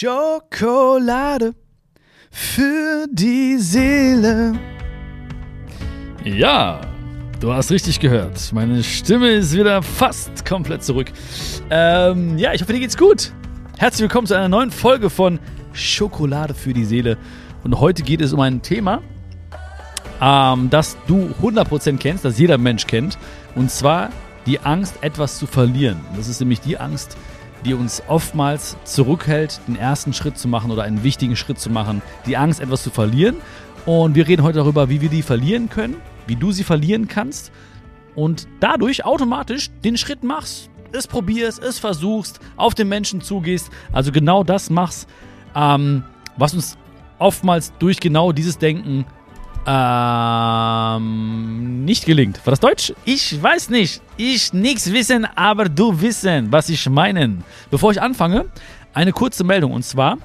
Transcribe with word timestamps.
Schokolade 0.00 1.54
für 2.30 3.08
die 3.10 3.56
Seele. 3.58 4.56
Ja, 6.22 6.80
du 7.40 7.52
hast 7.52 7.72
richtig 7.72 7.98
gehört. 7.98 8.52
Meine 8.52 8.84
Stimme 8.84 9.30
ist 9.30 9.54
wieder 9.54 9.82
fast 9.82 10.46
komplett 10.46 10.84
zurück. 10.84 11.10
Ähm, 11.70 12.38
ja, 12.38 12.52
ich 12.52 12.62
hoffe, 12.62 12.74
dir 12.74 12.78
geht's 12.78 12.96
gut. 12.96 13.32
Herzlich 13.76 14.02
willkommen 14.02 14.28
zu 14.28 14.34
einer 14.34 14.48
neuen 14.48 14.70
Folge 14.70 15.10
von 15.10 15.40
Schokolade 15.72 16.54
für 16.54 16.72
die 16.72 16.84
Seele. 16.84 17.18
Und 17.64 17.80
heute 17.80 18.04
geht 18.04 18.20
es 18.20 18.32
um 18.32 18.38
ein 18.38 18.62
Thema, 18.62 19.02
ähm, 20.22 20.70
das 20.70 20.96
du 21.08 21.34
100% 21.42 21.98
kennst, 21.98 22.24
das 22.24 22.38
jeder 22.38 22.56
Mensch 22.56 22.86
kennt. 22.86 23.18
Und 23.56 23.72
zwar 23.72 24.10
die 24.46 24.60
Angst, 24.60 24.94
etwas 25.00 25.38
zu 25.38 25.48
verlieren. 25.48 25.98
Das 26.16 26.28
ist 26.28 26.38
nämlich 26.38 26.60
die 26.60 26.78
Angst, 26.78 27.16
uns 27.74 28.02
oftmals 28.08 28.76
zurückhält, 28.84 29.60
den 29.66 29.76
ersten 29.76 30.12
Schritt 30.12 30.38
zu 30.38 30.48
machen 30.48 30.70
oder 30.70 30.84
einen 30.84 31.02
wichtigen 31.02 31.36
Schritt 31.36 31.58
zu 31.58 31.70
machen. 31.70 32.02
Die 32.26 32.36
Angst, 32.36 32.60
etwas 32.60 32.82
zu 32.82 32.90
verlieren. 32.90 33.36
Und 33.86 34.14
wir 34.14 34.28
reden 34.28 34.42
heute 34.42 34.58
darüber, 34.58 34.88
wie 34.88 35.00
wir 35.00 35.08
die 35.08 35.22
verlieren 35.22 35.68
können, 35.68 35.96
wie 36.26 36.36
du 36.36 36.52
sie 36.52 36.64
verlieren 36.64 37.08
kannst 37.08 37.52
und 38.14 38.48
dadurch 38.60 39.04
automatisch 39.04 39.70
den 39.84 39.96
Schritt 39.96 40.24
machst, 40.24 40.70
es 40.92 41.06
probierst, 41.06 41.62
es 41.62 41.78
versuchst, 41.78 42.40
auf 42.56 42.74
den 42.74 42.88
Menschen 42.88 43.20
zugehst, 43.20 43.70
also 43.92 44.10
genau 44.12 44.42
das 44.44 44.70
machst, 44.70 45.08
ähm, 45.54 46.02
was 46.36 46.54
uns 46.54 46.76
oftmals 47.18 47.72
durch 47.78 48.00
genau 48.00 48.32
dieses 48.32 48.58
Denken 48.58 49.06
ähm, 49.66 51.04
nicht 51.84 52.06
gelingt. 52.06 52.44
War 52.46 52.52
das 52.52 52.60
Deutsch? 52.60 52.92
Ich 53.04 53.42
weiß 53.42 53.70
nicht. 53.70 54.02
Ich 54.16 54.52
nichts 54.52 54.92
wissen, 54.92 55.24
aber 55.36 55.68
du 55.68 56.00
wissen, 56.00 56.52
was 56.52 56.68
ich 56.68 56.88
meine. 56.88 57.38
Bevor 57.70 57.90
ich 57.90 58.00
anfange, 58.00 58.46
eine 58.94 59.12
kurze 59.12 59.44
Meldung 59.44 59.72
und 59.72 59.84
zwar 59.84 60.18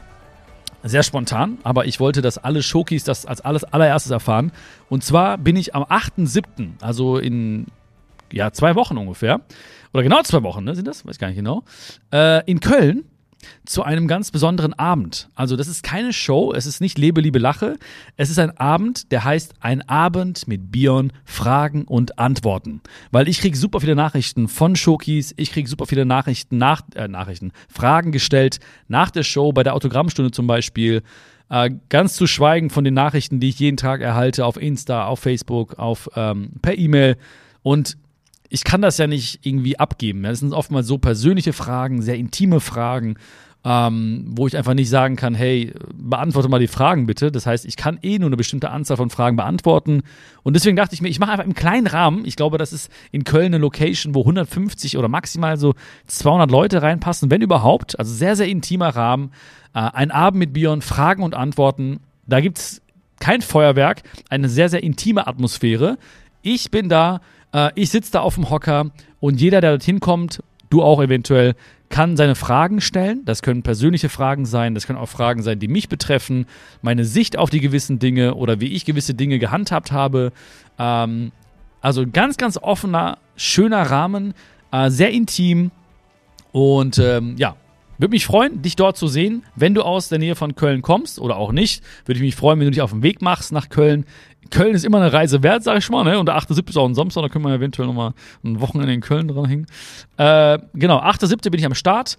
sehr 0.83 1.03
spontan, 1.03 1.57
aber 1.63 1.85
ich 1.85 1.99
wollte, 1.99 2.21
dass 2.21 2.37
alle 2.37 2.61
Schokis 2.61 3.03
das 3.03 3.25
als 3.25 3.41
alles 3.41 3.63
allererstes 3.63 4.11
erfahren. 4.11 4.51
Und 4.89 5.03
zwar 5.03 5.37
bin 5.37 5.55
ich 5.55 5.73
am 5.75 5.83
8.7., 5.83 6.81
also 6.81 7.17
in 7.17 7.67
ja, 8.31 8.51
zwei 8.51 8.75
Wochen 8.75 8.97
ungefähr, 8.97 9.41
oder 9.93 10.03
genau 10.03 10.21
zwei 10.23 10.43
Wochen, 10.43 10.63
ne, 10.63 10.75
sind 10.75 10.87
das? 10.87 11.05
Weiß 11.05 11.19
gar 11.19 11.27
nicht 11.27 11.37
genau, 11.37 11.63
äh, 12.11 12.43
in 12.49 12.59
Köln 12.59 13.05
zu 13.65 13.83
einem 13.83 14.07
ganz 14.07 14.31
besonderen 14.31 14.73
Abend. 14.73 15.29
Also 15.35 15.55
das 15.55 15.67
ist 15.67 15.83
keine 15.83 16.13
Show, 16.13 16.53
es 16.53 16.65
ist 16.65 16.81
nicht 16.81 16.97
Lebe, 16.97 17.21
Liebe, 17.21 17.39
Lache. 17.39 17.77
Es 18.17 18.29
ist 18.29 18.39
ein 18.39 18.57
Abend, 18.57 19.11
der 19.11 19.23
heißt 19.23 19.55
ein 19.59 19.87
Abend 19.87 20.47
mit 20.47 20.71
Bion, 20.71 21.11
Fragen 21.25 21.85
und 21.85 22.19
Antworten. 22.19 22.81
Weil 23.11 23.27
ich 23.27 23.39
kriege 23.39 23.57
super 23.57 23.79
viele 23.79 23.95
Nachrichten 23.95 24.47
von 24.47 24.75
Shokis, 24.75 25.33
ich 25.37 25.51
kriege 25.51 25.69
super 25.69 25.85
viele 25.85 26.05
Nachrichten, 26.05 26.57
nach, 26.57 26.81
äh, 26.95 27.07
Nachrichten, 27.07 27.51
Fragen 27.67 28.11
gestellt 28.11 28.59
nach 28.87 29.11
der 29.11 29.23
Show, 29.23 29.53
bei 29.53 29.63
der 29.63 29.73
Autogrammstunde 29.73 30.31
zum 30.31 30.47
Beispiel. 30.47 31.03
Äh, 31.49 31.71
ganz 31.89 32.15
zu 32.15 32.25
schweigen 32.25 32.69
von 32.69 32.83
den 32.83 32.93
Nachrichten, 32.93 33.39
die 33.39 33.49
ich 33.49 33.59
jeden 33.59 33.77
Tag 33.77 34.01
erhalte 34.01 34.45
auf 34.45 34.57
Insta, 34.57 35.05
auf 35.05 35.19
Facebook, 35.19 35.77
auf 35.77 36.09
ähm, 36.15 36.53
per 36.61 36.77
E-Mail. 36.77 37.17
Und 37.61 37.97
ich 38.53 38.63
kann 38.63 38.83
das 38.83 38.99
ja 38.99 39.07
nicht 39.07 39.39
irgendwie 39.47 39.79
abgeben. 39.79 40.21
Das 40.21 40.39
sind 40.39 40.53
oftmals 40.53 40.85
so 40.85 40.99
persönliche 40.99 41.53
Fragen, 41.53 42.03
sehr 42.03 42.17
intime 42.17 42.59
Fragen, 42.59 43.15
ähm, 43.65 44.25
wo 44.27 44.45
ich 44.45 44.55
einfach 44.55 44.75
nicht 44.75 44.89
sagen 44.91 45.15
kann, 45.15 45.33
hey, 45.33 45.73
beantworte 45.95 46.49
mal 46.49 46.59
die 46.59 46.67
Fragen 46.67 47.07
bitte. 47.07 47.31
Das 47.31 47.47
heißt, 47.47 47.65
ich 47.65 47.77
kann 47.77 47.97
eh 48.03 48.19
nur 48.19 48.27
eine 48.27 48.37
bestimmte 48.37 48.69
Anzahl 48.69 48.97
von 48.97 49.09
Fragen 49.09 49.37
beantworten. 49.37 50.03
Und 50.43 50.55
deswegen 50.55 50.75
dachte 50.75 50.93
ich 50.93 51.01
mir, 51.01 51.09
ich 51.09 51.19
mache 51.19 51.31
einfach 51.31 51.45
im 51.45 51.55
kleinen 51.55 51.87
Rahmen. 51.87 52.25
Ich 52.27 52.35
glaube, 52.35 52.59
das 52.59 52.73
ist 52.73 52.91
in 53.11 53.23
Köln 53.23 53.47
eine 53.47 53.57
Location, 53.57 54.13
wo 54.13 54.19
150 54.19 54.99
oder 54.99 55.07
maximal 55.07 55.57
so 55.57 55.73
200 56.05 56.51
Leute 56.51 56.83
reinpassen, 56.83 57.31
wenn 57.31 57.41
überhaupt. 57.41 57.97
Also 57.97 58.13
sehr, 58.13 58.35
sehr 58.35 58.47
intimer 58.47 58.89
Rahmen. 58.89 59.31
Äh, 59.73 59.79
ein 59.79 60.11
Abend 60.11 60.37
mit 60.37 60.53
Bion, 60.53 60.83
Fragen 60.83 61.23
und 61.23 61.33
Antworten. 61.33 62.01
Da 62.27 62.39
gibt 62.39 62.59
es 62.59 62.83
kein 63.19 63.41
Feuerwerk, 63.41 64.03
eine 64.29 64.47
sehr, 64.47 64.69
sehr 64.69 64.83
intime 64.83 65.25
Atmosphäre. 65.25 65.97
Ich 66.43 66.69
bin 66.69 66.87
da, 66.87 67.21
äh, 67.53 67.71
ich 67.75 67.89
sitze 67.89 68.11
da 68.11 68.21
auf 68.21 68.35
dem 68.35 68.49
Hocker 68.49 68.91
und 69.19 69.39
jeder, 69.39 69.61
der 69.61 69.71
dorthin 69.71 69.99
kommt, 69.99 70.43
du 70.69 70.81
auch 70.81 71.01
eventuell, 71.01 71.55
kann 71.89 72.17
seine 72.17 72.33
Fragen 72.35 72.81
stellen. 72.81 73.21
Das 73.23 73.43
können 73.43 73.61
persönliche 73.61 74.09
Fragen 74.09 74.45
sein, 74.45 74.73
das 74.73 74.87
können 74.87 74.97
auch 74.97 75.09
Fragen 75.09 75.43
sein, 75.43 75.59
die 75.59 75.67
mich 75.67 75.89
betreffen, 75.89 76.47
meine 76.81 77.05
Sicht 77.05 77.37
auf 77.37 77.51
die 77.51 77.59
gewissen 77.59 77.99
Dinge 77.99 78.33
oder 78.33 78.59
wie 78.59 78.73
ich 78.73 78.83
gewisse 78.83 79.13
Dinge 79.13 79.37
gehandhabt 79.37 79.91
habe. 79.91 80.31
Ähm, 80.79 81.31
also 81.81 82.05
ganz, 82.11 82.37
ganz 82.37 82.57
offener, 82.57 83.19
schöner 83.35 83.83
Rahmen, 83.83 84.33
äh, 84.71 84.89
sehr 84.89 85.11
intim 85.11 85.69
und 86.51 86.97
ähm, 86.97 87.35
ja, 87.37 87.55
würde 87.99 88.11
mich 88.11 88.25
freuen, 88.25 88.61
dich 88.61 88.75
dort 88.75 88.97
zu 88.97 89.07
sehen. 89.07 89.43
Wenn 89.55 89.75
du 89.75 89.83
aus 89.83 90.09
der 90.09 90.17
Nähe 90.17 90.35
von 90.35 90.55
Köln 90.55 90.81
kommst 90.81 91.19
oder 91.19 91.37
auch 91.37 91.51
nicht, 91.51 91.83
würde 92.05 92.17
ich 92.17 92.23
mich 92.23 92.35
freuen, 92.35 92.59
wenn 92.59 92.65
du 92.65 92.71
dich 92.71 92.81
auf 92.81 92.91
den 92.91 93.03
Weg 93.03 93.21
machst 93.21 93.51
nach 93.51 93.69
Köln. 93.69 94.05
Köln 94.53 94.75
ist 94.75 94.85
immer 94.85 95.01
eine 95.01 95.11
Reise 95.11 95.41
wert, 95.41 95.63
sag 95.63 95.79
ich 95.79 95.89
mal, 95.89 96.03
ne? 96.03 96.19
Und 96.19 96.27
der 96.27 96.37
8.7. 96.37 96.69
ist 96.69 96.77
auch 96.77 96.87
ein 96.87 96.93
Samstag, 96.93 97.23
da 97.23 97.29
können 97.29 97.43
wir 97.43 97.53
eventuell 97.53 97.87
nochmal 97.87 98.13
ein 98.43 98.61
Wochenende 98.61 98.93
in 98.93 99.01
Köln 99.01 99.27
dranhängen. 99.27 99.65
Äh, 100.17 100.59
genau, 100.73 100.99
8.7. 100.99 101.49
bin 101.49 101.59
ich 101.59 101.65
am 101.65 101.73
Start. 101.73 102.17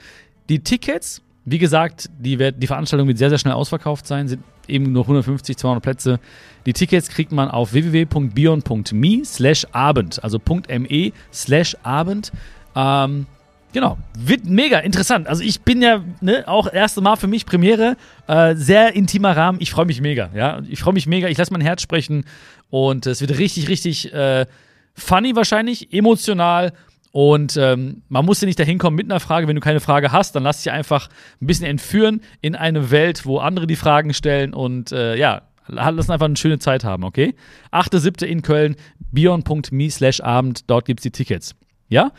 Die 0.49 0.59
Tickets, 0.59 1.23
wie 1.45 1.59
gesagt, 1.59 2.11
die, 2.19 2.41
wird, 2.41 2.61
die 2.61 2.67
Veranstaltung 2.67 3.07
wird 3.07 3.19
sehr, 3.19 3.31
sehr 3.31 3.39
schnell 3.39 3.55
ausverkauft 3.55 4.07
sein, 4.07 4.27
sind 4.27 4.43
eben 4.67 4.91
nur 4.93 5.03
150, 5.03 5.57
200 5.57 5.83
Plätze. 5.83 6.21
Die 6.67 6.73
Tickets 6.73 7.09
kriegt 7.09 7.31
man 7.31 7.49
auf 7.49 7.73
www.bion.me 7.73 9.25
slash 9.25 9.67
Abend, 9.71 10.23
also 10.25 10.41
.me 10.69 11.13
slash 11.33 11.77
Abend. 11.85 12.33
Ähm, 12.75 13.27
Genau. 13.75 13.99
Wird 14.17 14.47
mega 14.47 14.79
interessant. 14.79 15.27
Also 15.27 15.43
ich 15.43 15.63
bin 15.63 15.83
ja 15.83 16.01
ne, 16.21 16.45
auch 16.47 16.73
erste 16.73 17.01
Mal 17.01 17.17
für 17.17 17.27
mich 17.27 17.45
Premiere. 17.45 17.97
Äh, 18.29 18.55
sehr 18.55 18.95
intimer 18.95 19.37
Rahmen. 19.37 19.59
Ich 19.61 19.73
freue 19.73 19.85
mich 19.85 20.01
mega. 20.01 20.31
Ja, 20.33 20.63
ich 20.69 20.79
freue 20.79 20.95
mich 20.95 21.09
mega. 21.09 21.27
Ich 21.27 21.37
lasse 21.37 21.53
mein 21.53 21.61
Herz 21.61 21.83
sprechen 21.83 22.25
und 22.71 23.05
es 23.07 23.21
wird 23.21 23.37
richtig, 23.37 23.69
richtig 23.69 24.15
äh, 24.15 24.47
funny 24.95 25.35
wahrscheinlich, 25.35 25.93
emotional. 25.93 26.73
Und 27.11 27.57
ähm, 27.57 28.03
man 28.09 28.25
muss 28.25 28.41
ja 28.41 28.47
nicht 28.47 28.61
dahin 28.61 28.79
kommen 28.79 28.95
mit 28.95 29.11
einer 29.11 29.19
Frage. 29.19 29.49
Wenn 29.49 29.57
du 29.57 29.61
keine 29.61 29.81
Frage 29.81 30.13
hast, 30.13 30.37
dann 30.37 30.45
lass 30.45 30.63
dich 30.63 30.71
einfach 30.71 31.09
ein 31.43 31.47
bisschen 31.49 31.67
entführen 31.67 32.21
in 32.43 32.55
eine 32.55 32.93
Welt, 32.93 33.27
wo 33.27 33.39
andere 33.39 33.67
die 33.67 33.77
Fragen 33.77 34.15
stellen 34.15 34.55
und 34.55 34.93
äh, 34.93 35.17
ja, 35.17 35.43
lass 35.67 36.11
einfach 36.11 36.27
eine 36.27 36.37
schöne 36.37 36.61
Zeit 36.61 36.85
haben, 36.85 37.03
okay? 37.03 37.35
8.7. 37.73 38.25
in 38.25 38.43
Köln, 38.43 38.77
bion.me 39.11 39.91
slash 39.91 40.21
Abend, 40.21 40.71
dort 40.71 40.85
gibt 40.85 41.01
es 41.01 41.03
die 41.03 41.11
Tickets. 41.11 41.57
Ja? 41.89 42.13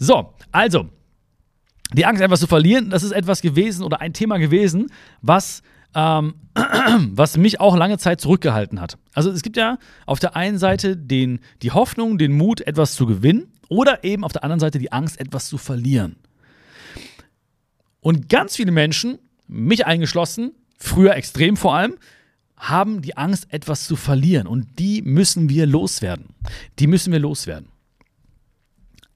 So, 0.00 0.32
also, 0.50 0.88
die 1.92 2.06
Angst, 2.06 2.22
etwas 2.22 2.40
zu 2.40 2.46
verlieren, 2.46 2.88
das 2.88 3.02
ist 3.02 3.12
etwas 3.12 3.42
gewesen 3.42 3.84
oder 3.84 4.00
ein 4.00 4.14
Thema 4.14 4.38
gewesen, 4.38 4.90
was, 5.20 5.62
ähm, 5.94 6.34
was 7.10 7.36
mich 7.36 7.60
auch 7.60 7.76
lange 7.76 7.98
Zeit 7.98 8.20
zurückgehalten 8.20 8.80
hat. 8.80 8.96
Also 9.12 9.30
es 9.30 9.42
gibt 9.42 9.58
ja 9.58 9.78
auf 10.06 10.18
der 10.18 10.34
einen 10.36 10.58
Seite 10.58 10.96
den, 10.96 11.40
die 11.60 11.70
Hoffnung, 11.70 12.16
den 12.16 12.32
Mut, 12.32 12.62
etwas 12.62 12.94
zu 12.94 13.04
gewinnen 13.04 13.52
oder 13.68 14.02
eben 14.02 14.24
auf 14.24 14.32
der 14.32 14.42
anderen 14.42 14.60
Seite 14.60 14.78
die 14.78 14.90
Angst, 14.90 15.20
etwas 15.20 15.48
zu 15.48 15.58
verlieren. 15.58 16.16
Und 18.00 18.30
ganz 18.30 18.56
viele 18.56 18.72
Menschen, 18.72 19.18
mich 19.48 19.84
eingeschlossen, 19.84 20.52
früher 20.78 21.14
extrem 21.14 21.58
vor 21.58 21.74
allem, 21.74 21.96
haben 22.56 23.02
die 23.02 23.18
Angst, 23.18 23.52
etwas 23.52 23.86
zu 23.86 23.96
verlieren. 23.96 24.46
Und 24.46 24.78
die 24.78 25.02
müssen 25.02 25.50
wir 25.50 25.66
loswerden. 25.66 26.26
Die 26.78 26.86
müssen 26.86 27.12
wir 27.12 27.18
loswerden 27.18 27.68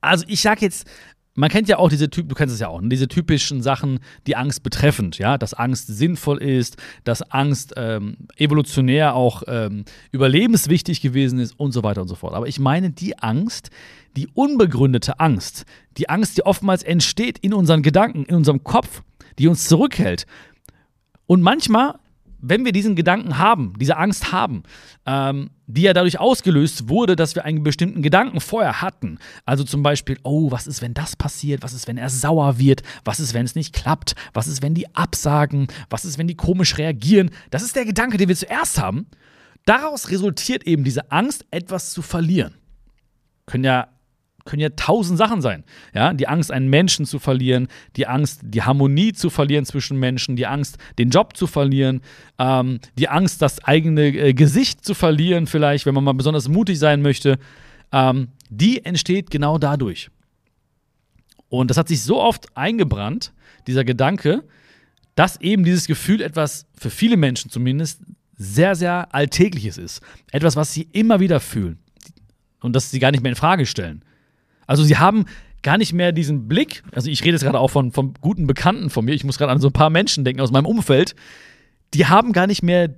also 0.05 0.25
ich 0.29 0.41
sag 0.41 0.63
jetzt, 0.63 0.87
man 1.35 1.51
kennt 1.51 1.69
ja 1.69 1.79
auch 1.79 1.89
diese 1.89 2.09
Typen, 2.09 2.29
du 2.29 2.35
kennst 2.35 2.55
es 2.55 2.61
ja 2.61 2.69
auch, 2.69 2.81
ne? 2.81 2.89
diese 2.89 3.09
typischen 3.09 3.63
Sachen, 3.63 4.01
die 4.27 4.37
Angst 4.37 4.63
betreffend, 4.63 5.19
ja, 5.19 5.37
dass 5.37 5.53
Angst 5.53 5.89
sinnvoll 5.89 6.39
ist, 6.39 6.77
dass 7.03 7.23
Angst 7.23 7.75
ähm, 7.77 8.17
evolutionär 8.37 9.15
auch 9.15 9.43
ähm, 9.49 9.85
überlebenswichtig 10.13 11.01
gewesen 11.01 11.39
ist 11.41 11.59
und 11.59 11.73
so 11.73 11.83
weiter 11.83 12.03
und 12.03 12.09
so 12.09 12.15
fort. 12.15 12.35
Aber 12.35 12.47
ich 12.47 12.61
meine 12.61 12.91
die 12.91 13.19
Angst, 13.19 13.71
die 14.17 14.29
unbegründete 14.33 15.19
Angst, 15.19 15.65
die 15.97 16.09
Angst, 16.09 16.37
die 16.37 16.47
oftmals 16.47 16.85
entsteht 16.85 17.39
in 17.39 17.53
unseren 17.53 17.83
Gedanken, 17.83 18.25
in 18.25 18.37
unserem 18.37 18.63
Kopf, 18.63 19.03
die 19.39 19.49
uns 19.49 19.67
zurückhält. 19.67 20.27
Und 21.27 21.43
manchmal 21.43 21.97
wenn 22.47 22.65
wir 22.65 22.73
diesen 22.73 22.95
Gedanken 22.95 23.39
haben, 23.39 23.73
diese 23.79 23.97
Angst 23.97 24.33
haben, 24.33 24.63
ähm, 25.07 25.51
die 25.67 25.83
ja 25.83 25.95
dadurch 25.95 26.21
ausgelöst 26.21 26.89
wurde, 26.89 27.17
dass 27.17 27.35
wir 27.35 27.45
einen 27.45 27.63
bestimmten 27.63 28.03
Gedanken 28.03 28.41
vorher 28.41 28.83
hatten. 28.83 29.19
Also 29.47 29.65
zum 29.65 29.83
Beispiel, 29.83 30.19
oh, 30.25 30.51
was 30.51 30.67
ist, 30.67 30.83
wenn 30.83 30.93
das 30.93 31.17
passiert? 31.17 31.63
Was 31.63 31.73
ist, 31.73 31.89
wenn 31.89 31.97
er 31.97 32.11
sauer 32.11 32.59
wird? 32.59 32.83
Was 33.05 33.19
ist, 33.19 33.33
wenn 33.33 33.47
es 33.47 33.55
nicht 33.55 33.73
klappt? 33.73 34.15
Was 34.35 34.47
ist, 34.47 34.63
wenn 34.63 34.75
die 34.75 34.95
absagen? 34.95 35.69
Was 35.89 36.05
ist, 36.05 36.19
wenn 36.19 36.29
die 36.29 36.37
komisch 36.37 36.77
reagieren? 36.77 37.31
Das 37.51 37.63
ist 37.63 37.77
der 37.77 37.87
Gedanke, 37.87 38.19
den 38.19 38.29
wir 38.29 38.37
zuerst 38.37 38.79
haben. 38.79 39.07
Daraus 39.65 40.11
resultiert 40.11 40.67
eben 40.67 40.85
diese 40.85 41.11
Angst, 41.11 41.47
etwas 41.51 41.91
zu 41.91 42.03
verlieren. 42.03 42.55
Können 43.47 43.65
ja 43.65 43.89
können 44.45 44.61
ja 44.61 44.69
tausend 44.71 45.19
Sachen 45.19 45.41
sein. 45.41 45.65
Ja, 45.95 46.13
die 46.13 46.29
Angst, 46.29 46.53
einen 46.53 46.69
Menschen 46.69 47.07
zu 47.07 47.19
verlieren, 47.19 47.69
die 47.97 48.07
Angst, 48.07 48.41
die 48.43 48.63
Harmonie 48.63 49.13
zu 49.13 49.31
verlieren 49.31 49.65
zwischen 49.65 49.99
Menschen, 49.99 50.37
die 50.37 50.47
Angst, 50.47 50.77
den 50.99 51.11
Job 51.11 51.37
zu 51.37 51.47
verlieren, 51.47 52.03
ähm, 52.39 52.81
die 52.99 53.09
Angst, 53.09 53.41
das 53.41 53.65
eigene 53.65 54.07
äh, 54.09 54.35
Gesicht 54.35 54.85
zu 54.85 54.95
verlieren, 54.95 55.47
vielleicht, 55.47 55.87
wenn 55.87 55.95
man 55.95 56.05
mal 56.05 56.13
besonders 56.13 56.49
mutig 56.49 56.79
sein 56.79 57.01
möchte. 57.01 57.39
Ähm, 57.93 58.29
die 58.51 58.85
entsteht 58.85 59.31
genau 59.31 59.59
dadurch. 59.59 60.11
Und 61.49 61.71
das 61.71 61.79
hat 61.79 61.89
sich 61.89 62.03
so 62.03 62.21
oft 62.21 62.57
eingebrannt, 62.57 63.33
dieser 63.67 63.85
Gedanke, 63.85 64.45
dass 65.15 65.41
eben 65.41 65.65
dieses 65.65 65.87
Gefühl 65.87 66.21
etwas, 66.21 66.67
für 66.77 66.91
viele 66.91 67.17
Menschen 67.17 67.51
zumindest, 67.51 68.03
sehr, 68.37 68.75
sehr 68.75 69.15
Alltägliches 69.15 69.79
ist. 69.79 70.03
Etwas, 70.33 70.57
was 70.57 70.75
sie 70.75 70.89
immer 70.93 71.21
wieder 71.21 71.41
fühlen. 71.41 71.79
Und 72.61 72.75
das 72.75 72.91
sie 72.91 72.99
gar 72.99 73.13
nicht 73.13 73.23
mehr 73.23 73.31
in 73.31 73.37
Frage 73.37 73.65
stellen. 73.67 74.05
Also 74.67 74.85
sie 74.85 74.97
haben 74.97 75.27
gar 75.63 75.79
nicht 75.79 75.93
mehr 75.93 76.13
diesen 76.13 76.47
Blick, 76.47 76.83
also 76.93 77.09
ich 77.11 77.23
rede 77.23 77.33
jetzt 77.33 77.43
gerade 77.43 77.59
auch 77.59 77.71
von, 77.71 77.91
von 77.91 78.15
guten 78.21 78.47
Bekannten 78.47 78.91
von 78.91 79.05
mir, 79.05 79.15
ich 79.15 79.25
muss 79.25 79.39
gerade 79.39 79.51
an 79.51 79.61
so 79.61 79.69
ein 79.69 79.73
paar 79.73 79.91
Menschen 79.91 80.25
denken 80.25 80.43
aus 80.43 80.53
meinem 80.53 80.67
Umfeld, 80.67 81.17
die 81.95 82.07
haben 82.07 82.33
gar 82.33 82.47
nicht 82.47 82.63
mehr 82.63 82.95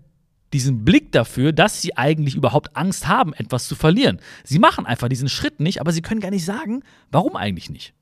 diesen 0.53 0.85
Blick 0.85 1.13
dafür, 1.13 1.53
dass 1.53 1.81
sie 1.81 1.97
eigentlich 1.97 2.35
überhaupt 2.35 2.77
Angst 2.77 3.09
haben, 3.09 3.35
etwas 3.35 3.69
zu 3.69 3.75
verlieren. 3.75 4.21
Sie 4.45 4.59
machen 4.59 4.87
einfach 4.87 5.09
diesen 5.09 5.29
Schritt 5.29 5.61
nicht, 5.61 5.81
aber 5.81 5.93
sie 5.93 6.03
können 6.03 6.21
gar 6.21 6.31
nicht 6.31 6.45
sagen, 6.45 6.83
warum 7.11 7.37
eigentlich 7.37 7.71
nicht. 7.71 7.95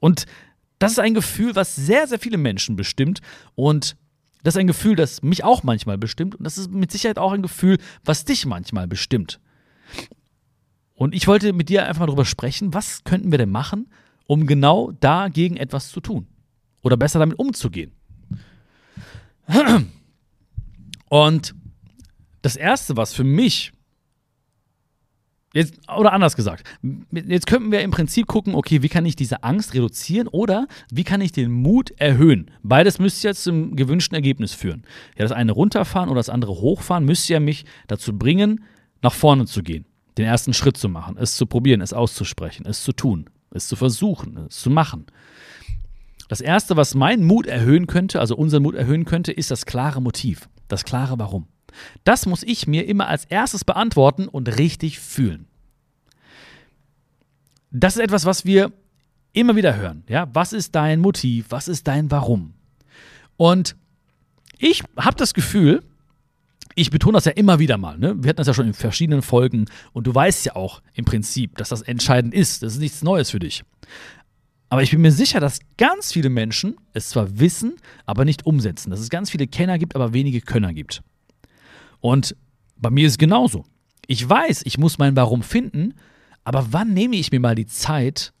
Und 0.00 0.26
das 0.78 0.92
ist 0.92 0.98
ein 0.98 1.14
Gefühl, 1.14 1.54
was 1.54 1.76
sehr, 1.76 2.06
sehr 2.06 2.18
viele 2.18 2.38
Menschen 2.38 2.76
bestimmt 2.76 3.20
und 3.54 3.96
das 4.42 4.54
ist 4.54 4.60
ein 4.60 4.66
Gefühl, 4.66 4.96
das 4.96 5.22
mich 5.22 5.44
auch 5.44 5.62
manchmal 5.62 5.98
bestimmt 5.98 6.34
und 6.34 6.44
das 6.44 6.58
ist 6.58 6.70
mit 6.70 6.90
Sicherheit 6.90 7.18
auch 7.18 7.32
ein 7.32 7.42
Gefühl, 7.42 7.78
was 8.04 8.24
dich 8.24 8.44
manchmal 8.46 8.88
bestimmt. 8.88 9.38
Und 11.02 11.16
ich 11.16 11.26
wollte 11.26 11.52
mit 11.52 11.68
dir 11.68 11.84
einfach 11.88 12.02
mal 12.02 12.06
darüber 12.06 12.24
sprechen, 12.24 12.74
was 12.74 13.02
könnten 13.02 13.32
wir 13.32 13.38
denn 13.38 13.50
machen, 13.50 13.88
um 14.28 14.46
genau 14.46 14.92
dagegen 15.00 15.56
etwas 15.56 15.88
zu 15.88 16.00
tun 16.00 16.28
oder 16.80 16.96
besser 16.96 17.18
damit 17.18 17.40
umzugehen. 17.40 17.90
Und 21.08 21.56
das 22.42 22.54
Erste, 22.54 22.96
was 22.96 23.14
für 23.14 23.24
mich, 23.24 23.72
jetzt, 25.54 25.74
oder 25.88 26.12
anders 26.12 26.36
gesagt, 26.36 26.70
jetzt 27.10 27.48
könnten 27.48 27.72
wir 27.72 27.80
im 27.80 27.90
Prinzip 27.90 28.28
gucken, 28.28 28.54
okay, 28.54 28.82
wie 28.82 28.88
kann 28.88 29.04
ich 29.04 29.16
diese 29.16 29.42
Angst 29.42 29.74
reduzieren 29.74 30.28
oder 30.28 30.68
wie 30.92 31.02
kann 31.02 31.20
ich 31.20 31.32
den 31.32 31.50
Mut 31.50 31.90
erhöhen? 31.96 32.52
Beides 32.62 33.00
müsste 33.00 33.26
jetzt 33.26 33.42
zum 33.42 33.74
gewünschten 33.74 34.14
Ergebnis 34.14 34.54
führen. 34.54 34.84
Ja, 35.18 35.24
das 35.24 35.32
eine 35.32 35.50
runterfahren 35.50 36.10
oder 36.10 36.20
das 36.20 36.28
andere 36.28 36.52
hochfahren 36.52 37.04
müsste 37.04 37.32
ja 37.32 37.40
mich 37.40 37.64
dazu 37.88 38.16
bringen, 38.16 38.62
nach 39.02 39.14
vorne 39.14 39.46
zu 39.46 39.64
gehen, 39.64 39.84
den 40.18 40.26
ersten 40.26 40.52
Schritt 40.54 40.76
zu 40.76 40.88
machen, 40.88 41.16
es 41.18 41.36
zu 41.36 41.46
probieren, 41.46 41.80
es 41.80 41.92
auszusprechen, 41.92 42.66
es 42.66 42.82
zu 42.82 42.92
tun, 42.92 43.30
es 43.50 43.68
zu 43.68 43.76
versuchen, 43.76 44.46
es 44.48 44.60
zu 44.60 44.70
machen. 44.70 45.06
Das 46.28 46.40
Erste, 46.40 46.76
was 46.76 46.94
meinen 46.94 47.24
Mut 47.24 47.46
erhöhen 47.46 47.86
könnte, 47.86 48.20
also 48.20 48.36
unseren 48.36 48.62
Mut 48.62 48.74
erhöhen 48.74 49.04
könnte, 49.04 49.32
ist 49.32 49.50
das 49.50 49.66
klare 49.66 50.00
Motiv, 50.00 50.48
das 50.68 50.84
klare 50.84 51.18
Warum. 51.18 51.46
Das 52.04 52.26
muss 52.26 52.42
ich 52.42 52.66
mir 52.66 52.86
immer 52.86 53.08
als 53.08 53.24
erstes 53.24 53.64
beantworten 53.64 54.28
und 54.28 54.58
richtig 54.58 54.98
fühlen. 54.98 55.46
Das 57.70 57.96
ist 57.96 58.02
etwas, 58.02 58.26
was 58.26 58.44
wir 58.44 58.72
immer 59.32 59.56
wieder 59.56 59.76
hören. 59.76 60.04
Ja? 60.08 60.28
Was 60.32 60.52
ist 60.52 60.74
dein 60.74 61.00
Motiv? 61.00 61.46
Was 61.48 61.68
ist 61.68 61.88
dein 61.88 62.10
Warum? 62.10 62.54
Und 63.36 63.76
ich 64.58 64.82
habe 64.96 65.16
das 65.16 65.34
Gefühl, 65.34 65.82
ich 66.74 66.90
betone 66.90 67.14
das 67.14 67.24
ja 67.24 67.32
immer 67.32 67.58
wieder 67.58 67.78
mal. 67.78 67.98
Ne? 67.98 68.14
Wir 68.18 68.30
hatten 68.30 68.38
das 68.38 68.46
ja 68.46 68.54
schon 68.54 68.66
in 68.66 68.74
verschiedenen 68.74 69.22
Folgen 69.22 69.66
und 69.92 70.06
du 70.06 70.14
weißt 70.14 70.46
ja 70.46 70.56
auch 70.56 70.82
im 70.94 71.04
Prinzip, 71.04 71.56
dass 71.58 71.68
das 71.68 71.82
entscheidend 71.82 72.34
ist. 72.34 72.62
Das 72.62 72.74
ist 72.74 72.78
nichts 72.80 73.02
Neues 73.02 73.30
für 73.30 73.38
dich. 73.38 73.62
Aber 74.68 74.82
ich 74.82 74.90
bin 74.90 75.02
mir 75.02 75.12
sicher, 75.12 75.38
dass 75.38 75.60
ganz 75.76 76.12
viele 76.12 76.30
Menschen 76.30 76.76
es 76.94 77.10
zwar 77.10 77.38
wissen, 77.38 77.76
aber 78.06 78.24
nicht 78.24 78.46
umsetzen. 78.46 78.90
Dass 78.90 79.00
es 79.00 79.10
ganz 79.10 79.30
viele 79.30 79.46
Kenner 79.46 79.78
gibt, 79.78 79.94
aber 79.94 80.14
wenige 80.14 80.40
Könner 80.40 80.72
gibt. 80.72 81.02
Und 82.00 82.34
bei 82.76 82.88
mir 82.88 83.06
ist 83.06 83.12
es 83.12 83.18
genauso. 83.18 83.64
Ich 84.06 84.28
weiß, 84.28 84.62
ich 84.64 84.78
muss 84.78 84.98
mein 84.98 85.14
Warum 85.14 85.42
finden, 85.42 85.94
aber 86.42 86.68
wann 86.70 86.94
nehme 86.94 87.16
ich 87.16 87.30
mir 87.30 87.40
mal 87.40 87.54
die 87.54 87.66
Zeit, 87.66 88.32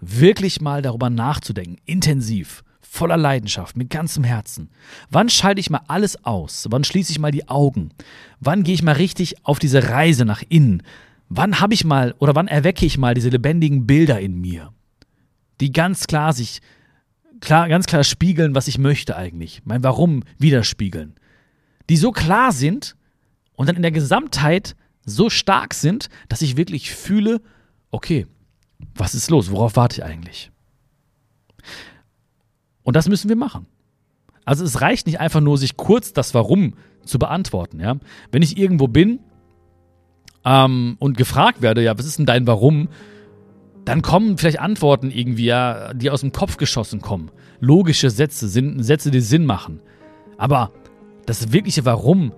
wirklich 0.00 0.60
mal 0.60 0.82
darüber 0.82 1.10
nachzudenken, 1.10 1.78
intensiv, 1.86 2.62
voller 2.90 3.16
Leidenschaft, 3.16 3.76
mit 3.76 3.90
ganzem 3.90 4.24
Herzen? 4.24 4.70
Wann 5.10 5.28
schalte 5.28 5.60
ich 5.60 5.70
mal 5.70 5.82
alles 5.88 6.24
aus? 6.24 6.66
Wann 6.70 6.84
schließe 6.84 7.12
ich 7.12 7.18
mal 7.18 7.32
die 7.32 7.48
Augen? 7.48 7.90
Wann 8.40 8.62
gehe 8.62 8.74
ich 8.74 8.82
mal 8.82 8.92
richtig 8.92 9.44
auf 9.44 9.58
diese 9.58 9.90
Reise 9.90 10.24
nach 10.24 10.42
innen? 10.48 10.82
Wann 11.28 11.60
habe 11.60 11.74
ich 11.74 11.84
mal 11.84 12.14
oder 12.18 12.34
wann 12.34 12.48
erwecke 12.48 12.86
ich 12.86 12.96
mal 12.96 13.14
diese 13.14 13.28
lebendigen 13.28 13.86
Bilder 13.86 14.18
in 14.18 14.40
mir? 14.40 14.72
die 15.60 15.72
ganz 15.72 16.06
klar 16.06 16.32
sich 16.32 16.60
klar, 17.40 17.68
ganz 17.68 17.86
klar 17.86 18.04
spiegeln, 18.04 18.54
was 18.54 18.68
ich 18.68 18.78
möchte 18.78 19.16
eigentlich, 19.16 19.62
mein 19.64 19.82
Warum 19.82 20.24
widerspiegeln. 20.38 21.14
Die 21.88 21.96
so 21.96 22.12
klar 22.12 22.52
sind 22.52 22.96
und 23.54 23.68
dann 23.68 23.76
in 23.76 23.82
der 23.82 23.90
Gesamtheit 23.90 24.76
so 25.04 25.30
stark 25.30 25.74
sind, 25.74 26.08
dass 26.28 26.42
ich 26.42 26.56
wirklich 26.56 26.92
fühle, 26.92 27.40
okay, 27.90 28.26
was 28.94 29.14
ist 29.14 29.30
los? 29.30 29.50
Worauf 29.50 29.76
warte 29.76 29.96
ich 29.96 30.04
eigentlich? 30.04 30.50
Und 32.88 32.96
das 32.96 33.06
müssen 33.06 33.28
wir 33.28 33.36
machen. 33.36 33.66
Also 34.46 34.64
es 34.64 34.80
reicht 34.80 35.06
nicht 35.06 35.20
einfach 35.20 35.42
nur, 35.42 35.58
sich 35.58 35.76
kurz 35.76 36.14
das 36.14 36.32
Warum 36.32 36.72
zu 37.04 37.18
beantworten. 37.18 37.80
Ja? 37.80 37.96
Wenn 38.32 38.40
ich 38.40 38.56
irgendwo 38.56 38.88
bin 38.88 39.18
ähm, 40.42 40.96
und 40.98 41.18
gefragt 41.18 41.60
werde, 41.60 41.82
ja, 41.82 41.98
was 41.98 42.06
ist 42.06 42.18
denn 42.18 42.24
dein 42.24 42.46
Warum? 42.46 42.88
dann 43.84 44.00
kommen 44.00 44.38
vielleicht 44.38 44.58
Antworten 44.58 45.10
irgendwie, 45.10 45.44
ja, 45.44 45.92
die 45.92 46.10
aus 46.10 46.22
dem 46.22 46.32
Kopf 46.32 46.56
geschossen 46.56 47.02
kommen. 47.02 47.30
Logische 47.60 48.08
Sätze, 48.08 48.48
Sätze, 48.48 49.10
die 49.10 49.20
Sinn 49.20 49.44
machen. 49.44 49.80
Aber 50.38 50.72
das 51.26 51.52
wirkliche 51.52 51.84
Warum, 51.84 52.32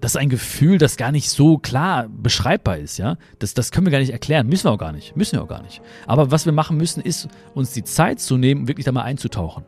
das 0.00 0.12
ist 0.12 0.16
ein 0.16 0.28
Gefühl, 0.28 0.78
das 0.78 0.96
gar 0.96 1.12
nicht 1.12 1.30
so 1.30 1.58
klar 1.58 2.08
beschreibbar 2.08 2.78
ist, 2.78 2.98
ja. 2.98 3.16
Das, 3.38 3.54
das 3.54 3.70
können 3.70 3.86
wir 3.86 3.90
gar 3.90 3.98
nicht 3.98 4.12
erklären, 4.12 4.46
müssen 4.46 4.64
wir 4.64 4.72
auch 4.72 4.78
gar 4.78 4.92
nicht, 4.92 5.16
müssen 5.16 5.36
wir 5.36 5.42
auch 5.42 5.48
gar 5.48 5.62
nicht. 5.62 5.80
Aber 6.06 6.30
was 6.30 6.46
wir 6.46 6.52
machen 6.52 6.76
müssen, 6.76 7.02
ist, 7.02 7.28
uns 7.54 7.72
die 7.72 7.84
Zeit 7.84 8.20
zu 8.20 8.36
nehmen, 8.36 8.68
wirklich 8.68 8.84
da 8.84 8.92
mal 8.92 9.02
einzutauchen. 9.02 9.64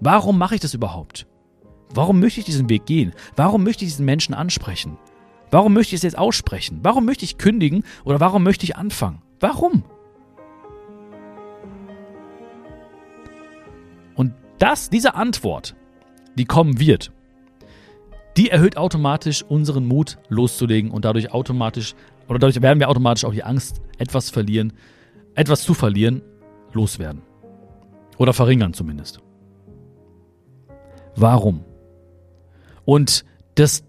Warum 0.00 0.38
mache 0.38 0.54
ich 0.54 0.60
das 0.60 0.74
überhaupt? 0.74 1.26
Warum 1.94 2.20
möchte 2.20 2.40
ich 2.40 2.46
diesen 2.46 2.68
Weg 2.68 2.86
gehen? 2.86 3.12
Warum 3.36 3.62
möchte 3.62 3.84
ich 3.84 3.90
diesen 3.90 4.06
Menschen 4.06 4.34
ansprechen? 4.34 4.98
Warum 5.50 5.72
möchte 5.72 5.94
ich 5.94 6.00
es 6.00 6.02
jetzt 6.02 6.18
aussprechen? 6.18 6.80
Warum 6.82 7.04
möchte 7.04 7.24
ich 7.24 7.38
kündigen 7.38 7.84
oder 8.04 8.20
warum 8.20 8.42
möchte 8.42 8.64
ich 8.64 8.76
anfangen? 8.76 9.22
Warum? 9.38 9.84
Das, 14.58 14.88
diese 14.88 15.14
Antwort, 15.14 15.74
die 16.36 16.44
kommen 16.44 16.78
wird, 16.78 17.12
die 18.36 18.50
erhöht 18.50 18.76
automatisch 18.76 19.42
unseren 19.42 19.86
Mut 19.86 20.18
loszulegen 20.28 20.90
und 20.90 21.04
dadurch 21.04 21.32
automatisch, 21.32 21.94
oder 22.28 22.38
dadurch 22.38 22.60
werden 22.60 22.80
wir 22.80 22.88
automatisch 22.88 23.24
auch 23.24 23.32
die 23.32 23.44
Angst, 23.44 23.80
etwas 23.98 24.30
verlieren, 24.30 24.72
etwas 25.34 25.62
zu 25.62 25.74
verlieren, 25.74 26.22
loswerden. 26.72 27.22
Oder 28.18 28.32
verringern 28.32 28.74
zumindest. 28.74 29.20
Warum? 31.16 31.64
Und 32.84 33.24
das, 33.54 33.84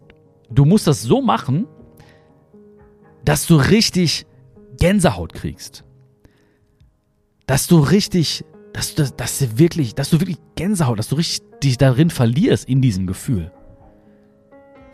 du 0.49 0.65
musst 0.65 0.87
das 0.87 1.01
so 1.01 1.21
machen, 1.21 1.67
dass 3.23 3.47
du 3.47 3.55
richtig 3.55 4.25
Gänsehaut 4.77 5.33
kriegst. 5.33 5.83
Dass 7.47 7.67
du 7.67 7.79
richtig 7.79 8.45
dass 8.73 8.93
du, 8.93 9.09
dass 9.09 9.39
du 9.39 9.57
wirklich, 9.57 9.95
dass 9.95 10.09
du 10.09 10.19
wirklich 10.19 10.37
Gänsehaut, 10.55 10.99
dass 10.99 11.07
du 11.07 11.15
richtig 11.15 11.39
dich 11.63 11.77
darin 11.77 12.09
verlierst 12.09 12.67
in 12.67 12.81
diesem 12.81 13.07
Gefühl 13.07 13.51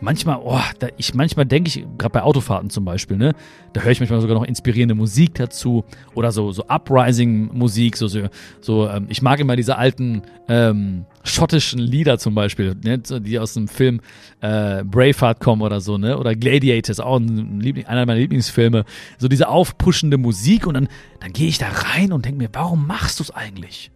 manchmal, 0.02 0.40
oh, 0.42 0.60
da, 0.80 0.88
ich 0.96 1.14
manchmal 1.14 1.46
denke 1.46 1.68
ich, 1.68 1.86
gerade 1.96 2.12
bei 2.12 2.22
Autofahrten 2.22 2.68
zum 2.68 2.84
Beispiel, 2.84 3.16
ne, 3.16 3.34
da 3.72 3.82
höre 3.82 3.92
ich 3.92 4.00
manchmal 4.00 4.20
sogar 4.20 4.36
noch 4.36 4.44
inspirierende 4.44 4.94
Musik 4.94 5.34
dazu 5.34 5.84
oder 6.14 6.32
so, 6.32 6.52
so 6.52 6.64
Uprising-Musik, 6.66 7.96
so, 7.96 8.08
so, 8.08 8.28
so 8.60 8.88
ähm, 8.88 9.06
ich 9.08 9.22
mag 9.22 9.40
immer 9.40 9.56
diese 9.56 9.78
alten 9.78 10.22
ähm, 10.48 11.06
schottischen 11.24 11.78
Lieder 11.78 12.18
zum 12.18 12.34
Beispiel, 12.34 12.74
ne, 12.84 12.98
die 12.98 13.38
aus 13.38 13.54
dem 13.54 13.68
Film 13.68 14.00
äh, 14.40 14.82
Braveheart 14.84 15.40
kommen 15.40 15.62
oder 15.62 15.80
so, 15.80 15.96
ne, 15.96 16.18
oder 16.18 16.34
Gladiators, 16.34 17.00
auch 17.00 17.18
ein 17.18 17.60
Liebling, 17.60 17.86
einer 17.86 18.04
meiner 18.04 18.20
Lieblingsfilme, 18.20 18.84
so 19.18 19.28
diese 19.28 19.48
aufpuschende 19.48 20.18
Musik 20.18 20.66
und 20.66 20.74
dann, 20.74 20.88
dann 21.20 21.32
gehe 21.32 21.48
ich 21.48 21.58
da 21.58 21.68
rein 21.68 22.12
und 22.12 22.24
denke 22.24 22.38
mir, 22.38 22.50
warum 22.52 22.86
machst 22.86 23.20
du 23.20 23.24
es 23.24 23.30
eigentlich? 23.30 23.92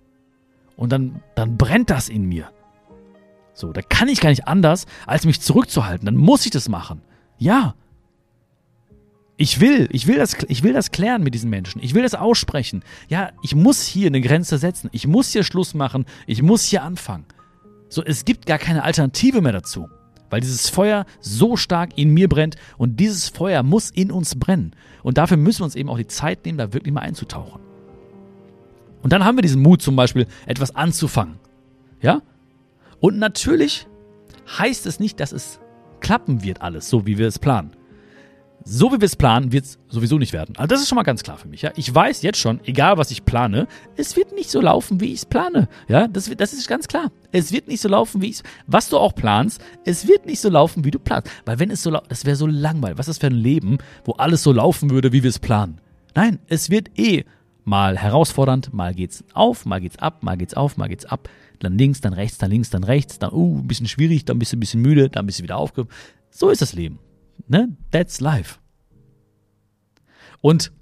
Und 0.76 0.92
dann, 0.92 1.20
dann 1.34 1.56
brennt 1.56 1.90
das 1.90 2.08
in 2.08 2.26
mir. 2.26 2.50
So, 3.56 3.72
da 3.72 3.80
kann 3.80 4.08
ich 4.08 4.20
gar 4.20 4.28
nicht 4.28 4.46
anders, 4.46 4.84
als 5.06 5.24
mich 5.24 5.40
zurückzuhalten. 5.40 6.04
Dann 6.04 6.14
muss 6.14 6.44
ich 6.44 6.50
das 6.50 6.68
machen. 6.68 7.00
Ja. 7.38 7.74
Ich 9.38 9.60
will, 9.60 9.88
ich 9.92 10.06
will 10.06 10.16
das, 10.16 10.36
ich 10.48 10.62
will 10.62 10.74
das 10.74 10.90
klären 10.90 11.22
mit 11.22 11.32
diesen 11.32 11.48
Menschen. 11.48 11.82
Ich 11.82 11.94
will 11.94 12.02
das 12.02 12.14
aussprechen. 12.14 12.84
Ja, 13.08 13.30
ich 13.42 13.54
muss 13.54 13.86
hier 13.86 14.08
eine 14.08 14.20
Grenze 14.20 14.58
setzen. 14.58 14.90
Ich 14.92 15.06
muss 15.06 15.32
hier 15.32 15.42
Schluss 15.42 15.72
machen. 15.72 16.04
Ich 16.26 16.42
muss 16.42 16.64
hier 16.64 16.82
anfangen. 16.82 17.24
So, 17.88 18.04
es 18.04 18.26
gibt 18.26 18.44
gar 18.44 18.58
keine 18.58 18.84
Alternative 18.84 19.40
mehr 19.40 19.52
dazu. 19.52 19.88
Weil 20.28 20.42
dieses 20.42 20.68
Feuer 20.68 21.06
so 21.20 21.56
stark 21.56 21.96
in 21.96 22.12
mir 22.12 22.28
brennt 22.28 22.56
und 22.76 23.00
dieses 23.00 23.30
Feuer 23.30 23.62
muss 23.62 23.90
in 23.90 24.10
uns 24.12 24.38
brennen. 24.38 24.76
Und 25.02 25.16
dafür 25.16 25.38
müssen 25.38 25.60
wir 25.60 25.64
uns 25.64 25.76
eben 25.76 25.88
auch 25.88 25.98
die 25.98 26.08
Zeit 26.08 26.44
nehmen, 26.44 26.58
da 26.58 26.74
wirklich 26.74 26.92
mal 26.92 27.00
einzutauchen. 27.00 27.62
Und 29.02 29.14
dann 29.14 29.24
haben 29.24 29.38
wir 29.38 29.42
diesen 29.42 29.62
Mut 29.62 29.80
zum 29.80 29.96
Beispiel, 29.96 30.26
etwas 30.44 30.74
anzufangen. 30.74 31.36
Ja? 32.02 32.20
Und 33.06 33.20
natürlich 33.20 33.86
heißt 34.58 34.84
es 34.84 34.98
nicht, 34.98 35.20
dass 35.20 35.30
es 35.30 35.60
klappen 36.00 36.42
wird 36.42 36.60
alles, 36.60 36.90
so 36.90 37.06
wie 37.06 37.18
wir 37.18 37.28
es 37.28 37.38
planen. 37.38 37.70
so 38.64 38.90
wie 38.90 39.00
wir 39.00 39.06
es 39.06 39.14
planen, 39.14 39.52
wird 39.52 39.64
es 39.64 39.78
sowieso 39.86 40.18
nicht 40.18 40.32
werden. 40.32 40.56
Also 40.56 40.66
das 40.66 40.80
ist 40.80 40.88
schon 40.88 40.96
mal 40.96 41.04
ganz 41.04 41.22
klar 41.22 41.38
für 41.38 41.46
mich. 41.46 41.62
Ja? 41.62 41.70
Ich 41.76 41.94
weiß 41.94 42.22
jetzt 42.22 42.38
schon, 42.38 42.58
egal 42.64 42.98
was 42.98 43.12
ich 43.12 43.24
plane, 43.24 43.68
es 43.96 44.16
wird 44.16 44.32
nicht 44.32 44.50
so 44.50 44.60
laufen, 44.60 45.00
wie 45.00 45.12
ich 45.12 45.20
es 45.20 45.24
plane. 45.24 45.68
Ja, 45.86 46.08
das, 46.08 46.28
das 46.36 46.52
ist 46.52 46.66
ganz 46.66 46.88
klar. 46.88 47.12
Es 47.30 47.52
wird 47.52 47.68
nicht 47.68 47.80
so 47.80 47.88
laufen, 47.88 48.22
wie 48.22 48.30
ich 48.30 48.36
es. 48.38 48.42
Was 48.66 48.88
du 48.88 48.98
auch 48.98 49.14
planst, 49.14 49.62
es 49.84 50.08
wird 50.08 50.26
nicht 50.26 50.40
so 50.40 50.48
laufen, 50.50 50.84
wie 50.84 50.90
du 50.90 50.98
planst. 50.98 51.30
Weil 51.44 51.60
wenn 51.60 51.70
es 51.70 51.84
so 51.84 51.92
das 51.92 52.24
wäre 52.24 52.34
so 52.34 52.48
langweilig. 52.48 52.98
Was 52.98 53.06
ist 53.06 53.18
das 53.22 53.28
für 53.28 53.32
ein 53.32 53.40
Leben, 53.40 53.78
wo 54.04 54.14
alles 54.14 54.42
so 54.42 54.50
laufen 54.50 54.90
würde, 54.90 55.12
wie 55.12 55.22
wir 55.22 55.30
es 55.30 55.38
planen? 55.38 55.80
Nein, 56.16 56.40
es 56.48 56.70
wird 56.70 56.98
eh 56.98 57.24
mal 57.62 57.96
herausfordernd, 57.96 58.74
mal 58.74 58.94
geht's 58.94 59.22
auf, 59.32 59.64
mal 59.64 59.80
geht's 59.80 60.00
ab, 60.00 60.24
mal 60.24 60.36
geht's 60.36 60.54
auf, 60.54 60.76
mal 60.76 60.88
geht's 60.88 61.04
ab. 61.04 61.28
Dann 61.60 61.78
links, 61.78 62.00
dann 62.00 62.12
rechts, 62.12 62.38
dann 62.38 62.50
links, 62.50 62.70
dann 62.70 62.84
rechts, 62.84 63.18
dann 63.18 63.32
uh, 63.32 63.58
ein 63.58 63.66
bisschen 63.66 63.88
schwierig, 63.88 64.24
dann 64.24 64.38
bist 64.38 64.52
du 64.52 64.56
ein 64.56 64.60
bisschen 64.60 64.82
müde, 64.82 65.08
dann 65.08 65.26
bist 65.26 65.38
du 65.38 65.42
wieder 65.42 65.56
aufgehoben. 65.56 65.92
So 66.30 66.50
ist 66.50 66.62
das 66.62 66.72
Leben. 66.72 66.98
Ne? 67.48 67.76
That's 67.90 68.20
life. 68.20 68.58
Und 70.40 70.72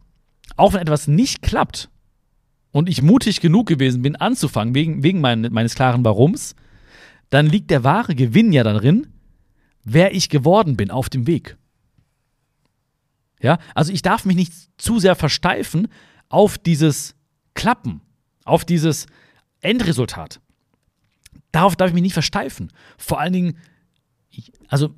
auch 0.57 0.73
wenn 0.73 0.81
etwas 0.81 1.09
nicht 1.09 1.43
klappt 1.43 1.91
und 2.71 2.89
ich 2.89 3.03
mutig 3.03 3.41
genug 3.41 3.67
gewesen 3.67 4.03
bin, 4.03 4.17
anzufangen, 4.17 4.75
wegen, 4.75 5.03
wegen 5.03 5.21
mein, 5.21 5.43
meines 5.53 5.75
klaren 5.75 6.05
Warums, 6.05 6.55
dann 7.31 7.47
liegt 7.47 7.71
der 7.71 7.85
wahre 7.85 8.15
Gewinn 8.15 8.53
ja 8.53 8.63
darin, 8.63 9.07
wer 9.85 10.15
ich 10.15 10.29
geworden 10.29 10.77
bin 10.77 10.91
auf 10.91 11.09
dem 11.09 11.27
Weg. 11.27 11.57
Ja, 13.41 13.59
also 13.75 13.93
ich 13.93 14.03
darf 14.03 14.25
mich 14.25 14.37
nicht 14.37 14.53
zu 14.79 14.99
sehr 14.99 15.15
versteifen 15.15 15.89
auf 16.29 16.59
dieses 16.59 17.15
Klappen, 17.55 18.01
auf 18.45 18.65
dieses 18.65 19.07
Endresultat. 19.61 20.41
Darauf 21.55 21.77
darf 21.77 21.87
ich 21.87 21.95
mich 21.95 22.03
nicht 22.03 22.15
versteifen. 22.15 22.73
Vor 22.99 23.21
allen 23.21 23.33
Dingen, 23.33 23.59
also 24.67 24.93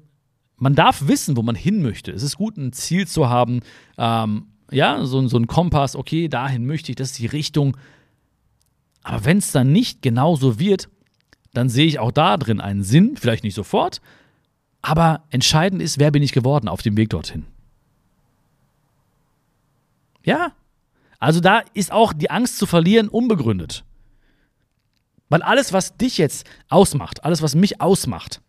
man 0.57 0.75
darf 0.75 1.07
wissen, 1.07 1.37
wo 1.37 1.43
man 1.43 1.55
hin 1.55 1.83
möchte. 1.83 2.11
Es 2.13 2.23
ist 2.23 2.39
gut, 2.39 2.57
ein 2.57 2.73
Ziel 2.73 3.07
zu 3.07 3.29
haben, 3.29 3.61
ähm, 3.99 4.47
ja, 4.71 5.05
so, 5.05 5.29
so 5.29 5.37
ein 5.37 5.49
Kompass, 5.49 5.95
okay, 5.95 6.29
dahin 6.29 6.65
möchte 6.65 6.91
ich, 6.91 6.97
das 6.97 7.11
ist 7.11 7.19
die 7.19 7.27
Richtung. 7.27 7.77
Aber 9.03 9.27
wenn 9.27 9.37
es 9.37 9.53
dann 9.53 9.71
nicht 9.71 10.01
genauso 10.01 10.59
wird, 10.59 10.89
dann 11.53 11.69
sehe 11.69 11.85
ich 11.85 11.99
auch 11.99 12.11
da 12.11 12.39
drin 12.39 12.63
einen 12.63 12.83
Sinn, 12.83 13.19
vielleicht 13.19 13.45
nicht 13.45 13.55
sofort, 13.55 14.01
aber 14.81 15.25
entscheidend 15.29 15.83
ist, 15.83 15.99
wer 15.99 16.11
bin 16.11 16.23
ich 16.23 16.33
geworden 16.33 16.69
auf 16.69 16.81
dem 16.81 16.97
Weg 16.97 17.11
dorthin. 17.11 17.45
Ja, 20.25 20.53
also 21.19 21.41
da 21.41 21.61
ist 21.75 21.93
auch 21.93 22.15
die 22.15 22.31
Angst 22.31 22.57
zu 22.57 22.65
verlieren 22.65 23.09
unbegründet. 23.09 23.85
Weil 25.29 25.43
alles, 25.43 25.73
was 25.73 25.97
dich 25.97 26.19
jetzt 26.19 26.47
ausmacht, 26.69 27.25
alles, 27.25 27.43
was 27.43 27.55
mich 27.55 27.81
ausmacht, 27.81 28.41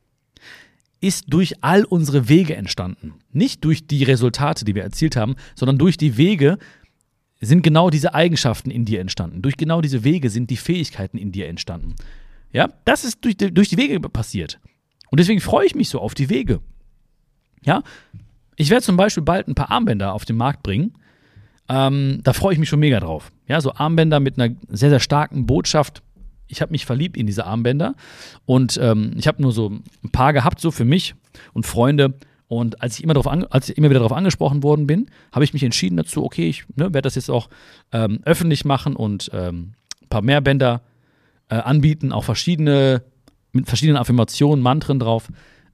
ist 1.00 1.26
durch 1.30 1.64
all 1.64 1.84
unsere 1.84 2.30
Wege 2.30 2.56
entstanden. 2.56 3.14
Nicht 3.32 3.64
durch 3.64 3.88
die 3.88 4.04
Resultate, 4.04 4.66
die 4.66 4.76
wir 4.76 4.84
erzielt 4.84 5.16
haben, 5.16 5.36
sondern 5.56 5.78
durch 5.78 5.98
die 5.98 6.18
Wege 6.18 6.58
sind 7.40 7.62
genau 7.62 7.90
diese 7.90 8.16
Eigenschaften 8.16 8.72
in 8.72 8.86
dir 8.86 9.00
entstanden. 9.00 9.42
Durch 9.42 9.58
genau 9.58 9.82
diese 9.82 10.04
Wege 10.04 10.30
sind 10.30 10.50
die 10.50 10.58
Fähigkeiten 10.58 11.18
in 11.18 11.32
dir 11.32 11.48
entstanden. 11.48 11.96
Ja, 12.52 12.70
das 12.86 13.04
ist 13.04 13.24
durch 13.24 13.38
die, 13.38 13.54
durch 13.54 13.70
die 13.70 13.78
Wege 13.78 14.00
passiert. 14.00 14.60
Und 15.10 15.20
deswegen 15.20 15.42
freue 15.42 15.66
ich 15.66 15.76
mich 15.76 15.90
so 15.90 16.00
auf 16.00 16.16
die 16.16 16.30
Wege. 16.30 16.62
Ja, 17.64 17.84
ich 18.56 18.70
werde 18.70 18.84
zum 18.84 18.98
Beispiel 18.98 19.24
bald 19.24 19.48
ein 19.48 19.56
paar 19.56 19.70
Armbänder 19.70 20.14
auf 20.14 20.26
den 20.26 20.38
Markt 20.38 20.64
bringen. 20.64 20.94
Ähm, 21.70 22.22
da 22.24 22.34
freue 22.34 22.54
ich 22.54 22.60
mich 22.60 22.70
schon 22.70 22.80
mega 22.80 23.00
drauf. 23.00 23.32
Ja, 23.48 23.62
so 23.62 23.74
Armbänder 23.74 24.20
mit 24.20 24.40
einer 24.40 24.56
sehr, 24.70 24.90
sehr 24.90 25.00
starken 25.00 25.46
Botschaft, 25.46 26.02
ich 26.48 26.62
habe 26.62 26.72
mich 26.72 26.86
verliebt 26.86 27.18
in 27.18 27.28
diese 27.28 27.46
Armbänder 27.46 27.96
und 28.46 28.80
ähm, 28.82 29.14
ich 29.18 29.28
habe 29.28 29.42
nur 29.42 29.52
so 29.52 29.70
ein 30.04 30.12
paar 30.12 30.34
gehabt, 30.34 30.60
so 30.60 30.72
für 30.72 30.86
mich 30.86 31.16
und 31.54 31.66
Freunde. 31.66 32.16
Und 32.50 32.82
als 32.82 32.98
ich 32.98 33.04
immer, 33.04 33.14
darauf 33.14 33.28
als 33.52 33.70
ich 33.70 33.78
immer 33.78 33.90
wieder 33.90 34.00
darauf 34.00 34.16
angesprochen 34.16 34.64
worden 34.64 34.88
bin, 34.88 35.08
habe 35.34 35.44
ich 35.44 35.54
mich 35.54 35.64
entschieden 35.64 35.98
dazu, 35.98 36.24
okay, 36.24 36.48
ich 36.48 36.64
ne, 36.76 36.86
werde 36.86 37.02
das 37.02 37.16
jetzt 37.16 37.30
auch 37.30 37.50
ähm, 37.92 38.20
öffentlich 38.24 38.64
machen 38.64 38.96
und 38.96 39.30
ähm, 39.34 39.74
ein 40.02 40.08
paar 40.08 40.22
mehr 40.22 40.40
Bänder 40.40 40.82
äh, 41.50 41.56
anbieten, 41.56 42.14
auch 42.14 42.24
verschiedene, 42.24 43.04
mit 43.52 43.68
verschiedenen 43.68 43.98
Affirmationen, 43.98 44.64
Mantren 44.64 45.00
drauf. 45.00 45.28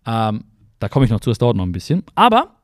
Ähm, 0.07 0.45
da 0.79 0.89
komme 0.89 1.05
ich 1.05 1.11
noch 1.11 1.19
zu, 1.19 1.29
das 1.29 1.37
dauert 1.37 1.55
noch 1.55 1.65
ein 1.65 1.71
bisschen. 1.71 2.03
Aber 2.15 2.55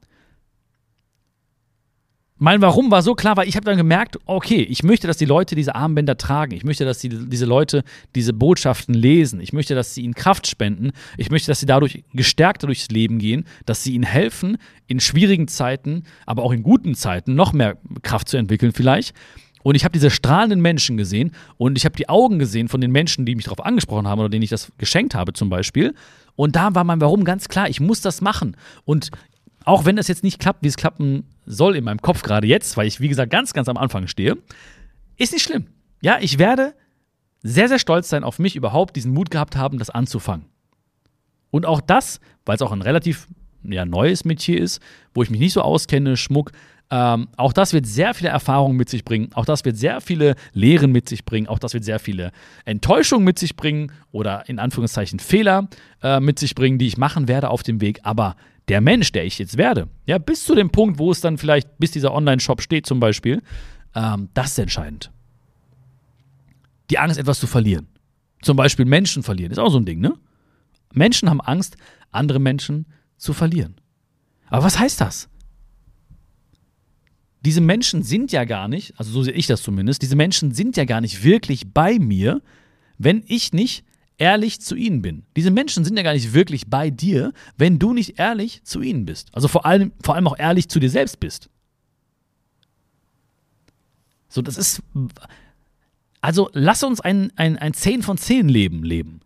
mein 2.42 2.62
Warum 2.62 2.90
war 2.90 3.02
so 3.02 3.16
klar, 3.16 3.36
weil 3.36 3.50
ich 3.50 3.56
habe 3.58 3.66
dann 3.66 3.76
gemerkt, 3.76 4.18
okay, 4.26 4.62
ich 4.62 4.82
möchte, 4.82 5.08
dass 5.08 5.18
die 5.18 5.26
Leute 5.26 5.56
diese 5.56 5.76
Armbänder 5.76 6.18
tragen. 6.18 6.54
Ich 6.54 6.64
möchte, 6.64 6.86
dass 6.86 7.00
die, 7.00 7.10
diese 7.10 7.46
Leute 7.46 7.84
diese 8.16 8.32
Botschaften 8.32 8.94
lesen. 8.94 9.42
Ich 9.42 9.52
möchte, 9.52 9.76
dass 9.76 9.94
sie 9.94 10.04
ihnen 10.04 10.16
Kraft 10.16 10.48
spenden. 10.48 10.92
Ich 11.18 11.30
möchte, 11.30 11.52
dass 11.52 11.60
sie 11.60 11.66
dadurch 11.66 12.04
gestärkter 12.14 12.68
durchs 12.68 12.88
Leben 12.88 13.20
gehen, 13.20 13.46
dass 13.66 13.84
sie 13.84 13.94
ihnen 13.94 14.06
helfen, 14.06 14.58
in 14.88 15.02
schwierigen 15.02 15.50
Zeiten, 15.50 16.04
aber 16.26 16.44
auch 16.44 16.54
in 16.54 16.64
guten 16.64 16.96
Zeiten 16.96 17.36
noch 17.36 17.52
mehr 17.52 17.78
Kraft 18.04 18.30
zu 18.30 18.38
entwickeln 18.38 18.72
vielleicht. 18.72 19.14
Und 19.62 19.76
ich 19.76 19.84
habe 19.84 19.92
diese 19.92 20.10
strahlenden 20.10 20.62
Menschen 20.62 20.96
gesehen 20.96 21.32
und 21.58 21.78
ich 21.78 21.84
habe 21.84 21.98
die 21.98 22.08
Augen 22.08 22.40
gesehen 22.40 22.70
von 22.70 22.80
den 22.80 22.92
Menschen, 22.92 23.26
die 23.26 23.36
mich 23.36 23.46
darauf 23.46 23.66
angesprochen 23.66 24.08
haben 24.08 24.20
oder 24.20 24.30
denen 24.30 24.44
ich 24.44 24.50
das 24.50 24.72
geschenkt 24.78 25.14
habe 25.14 25.34
zum 25.34 25.50
Beispiel. 25.50 25.94
Und 26.38 26.56
da 26.56 26.74
war 26.74 26.86
mein 26.86 27.02
Warum 27.02 27.26
ganz 27.26 27.50
klar, 27.50 27.68
ich 27.68 27.82
muss 27.82 28.00
das 28.00 28.22
machen. 28.22 28.56
Und 28.86 29.12
auch 29.66 29.84
wenn 29.86 29.98
das 29.98 30.08
jetzt 30.08 30.24
nicht 30.24 30.40
klappt, 30.40 30.64
wie 30.64 30.68
es 30.68 30.78
klappen 30.78 31.26
soll 31.50 31.76
in 31.76 31.84
meinem 31.84 32.00
Kopf 32.02 32.22
gerade 32.22 32.48
jetzt, 32.48 32.78
weil 32.78 32.88
ich, 32.88 33.02
wie 33.02 33.10
gesagt, 33.10 33.32
ganz, 33.32 33.54
ganz 33.54 33.68
am 33.68 33.76
Anfang 33.76 34.08
stehe, 34.08 34.38
ist 35.18 35.34
nicht 35.34 35.44
schlimm. 35.44 35.66
Ja, 36.02 36.20
ich 36.22 36.38
werde 36.38 36.76
sehr, 37.42 37.68
sehr 37.68 37.80
stolz 37.80 38.08
sein 38.08 38.24
auf 38.24 38.40
mich, 38.40 38.56
überhaupt 38.56 38.96
diesen 38.96 39.12
Mut 39.14 39.32
gehabt 39.32 39.56
haben, 39.56 39.80
das 39.80 39.90
anzufangen. 39.90 40.46
Und 41.50 41.66
auch 41.66 41.82
das, 41.82 42.20
weil 42.46 42.56
es 42.56 42.62
auch 42.62 42.72
ein 42.72 42.84
relativ 42.84 43.28
ja, 43.64 43.84
neues 43.84 44.26
Metier 44.26 44.62
ist, 44.62 44.80
wo 45.14 45.24
ich 45.24 45.32
mich 45.32 45.40
nicht 45.40 45.54
so 45.54 45.62
auskenne, 45.62 46.18
Schmuck, 46.18 46.52
ähm, 46.92 47.30
auch 47.36 47.54
das 47.54 47.74
wird 47.74 47.86
sehr 47.86 48.14
viele 48.14 48.30
Erfahrungen 48.30 48.78
mit 48.78 48.90
sich 48.90 49.04
bringen. 49.04 49.30
Auch 49.34 49.46
das 49.46 49.66
wird 49.66 49.78
sehr 49.78 50.02
viele 50.02 50.36
Lehren 50.54 50.92
mit 50.92 51.10
sich 51.10 51.26
bringen. 51.26 51.48
Auch 51.48 51.60
das 51.60 51.74
wird 51.74 51.84
sehr 51.84 52.00
viele 52.00 52.32
Enttäuschungen 52.66 53.26
mit 53.26 53.38
sich 53.38 53.56
bringen 53.56 53.92
oder 54.12 54.48
in 54.50 54.60
Anführungszeichen 54.60 55.20
Fehler 55.20 55.68
äh, 56.02 56.20
mit 56.20 56.40
sich 56.40 56.56
bringen, 56.56 56.80
die 56.80 56.88
ich 56.88 56.98
machen 56.98 57.28
werde 57.28 57.50
auf 57.50 57.64
dem 57.64 57.82
Weg. 57.82 58.00
Aber 58.04 58.36
der 58.70 58.82
Mensch, 58.82 59.12
der 59.12 59.26
ich 59.26 59.40
jetzt 59.40 59.58
werde, 59.58 59.90
ja, 60.06 60.18
bis 60.18 60.46
zu 60.46 60.56
dem 60.56 60.70
Punkt, 60.70 61.00
wo 61.00 61.12
es 61.12 61.22
dann 61.22 61.38
vielleicht, 61.38 61.78
bis 61.80 61.92
dieser 61.92 62.14
Online-Shop 62.14 62.62
steht 62.62 62.86
zum 62.86 63.00
Beispiel, 63.00 63.42
ähm, 63.96 64.30
das 64.34 64.52
ist 64.52 64.60
entscheidend. 64.60 65.12
Die 66.90 66.98
Angst, 66.98 67.20
etwas 67.20 67.40
zu 67.40 67.48
verlieren. 67.48 67.88
Zum 68.42 68.56
Beispiel 68.56 68.86
Menschen 68.86 69.24
verlieren, 69.24 69.52
ist 69.52 69.60
auch 69.60 69.72
so 69.72 69.80
ein 69.80 69.86
Ding, 69.86 70.00
ne? 70.00 70.14
Menschen 70.94 71.30
haben 71.30 71.42
Angst, 71.42 71.78
andere 72.12 72.40
Menschen 72.40 72.88
zu 73.18 73.34
verlieren. 73.34 73.76
Aber 74.48 74.64
was 74.64 74.80
heißt 74.80 75.02
das? 75.02 75.30
diese 77.42 77.62
Menschen 77.62 78.04
sind 78.04 78.32
ja 78.32 78.44
gar 78.44 78.68
nicht, 78.68 78.94
also 78.98 79.12
so 79.12 79.24
sehe 79.24 79.34
ich 79.34 79.48
das 79.48 79.62
zumindest, 79.62 80.02
diese 80.02 80.16
Menschen 80.16 80.54
sind 80.54 80.76
ja 80.78 80.86
gar 80.86 81.02
nicht 81.02 81.24
wirklich 81.24 81.74
bei 81.74 82.00
mir, 82.00 82.42
wenn 82.98 83.24
ich 83.28 83.54
nicht 83.54 83.86
ehrlich 84.20 84.62
zu 84.62 84.76
ihnen 84.76 85.02
bin. 85.02 85.24
Diese 85.36 85.50
Menschen 85.50 85.84
sind 85.84 85.98
ja 85.98 86.04
gar 86.04 86.14
nicht 86.14 86.34
wirklich 86.34 86.68
bei 86.68 86.90
dir, 86.90 87.34
wenn 87.58 87.80
du 87.80 87.94
nicht 87.94 88.20
ehrlich 88.20 88.64
zu 88.64 88.82
ihnen 88.82 89.06
bist. 89.06 89.30
Also 89.34 89.48
vor 89.48 89.66
allem, 89.66 89.92
vor 90.04 90.16
allem 90.16 90.28
auch 90.28 90.38
ehrlich 90.38 90.70
zu 90.70 90.80
dir 90.80 90.90
selbst 90.90 91.20
bist. 91.20 91.50
So, 94.28 94.42
das 94.42 94.58
ist. 94.58 94.84
Also 96.22 96.50
lass 96.54 96.84
uns 96.84 97.00
ein, 97.00 97.32
ein, 97.38 97.58
ein 97.58 97.74
10 97.74 98.04
von 98.04 98.18
10 98.18 98.50
Leben 98.50 98.84
leben. 98.84 99.22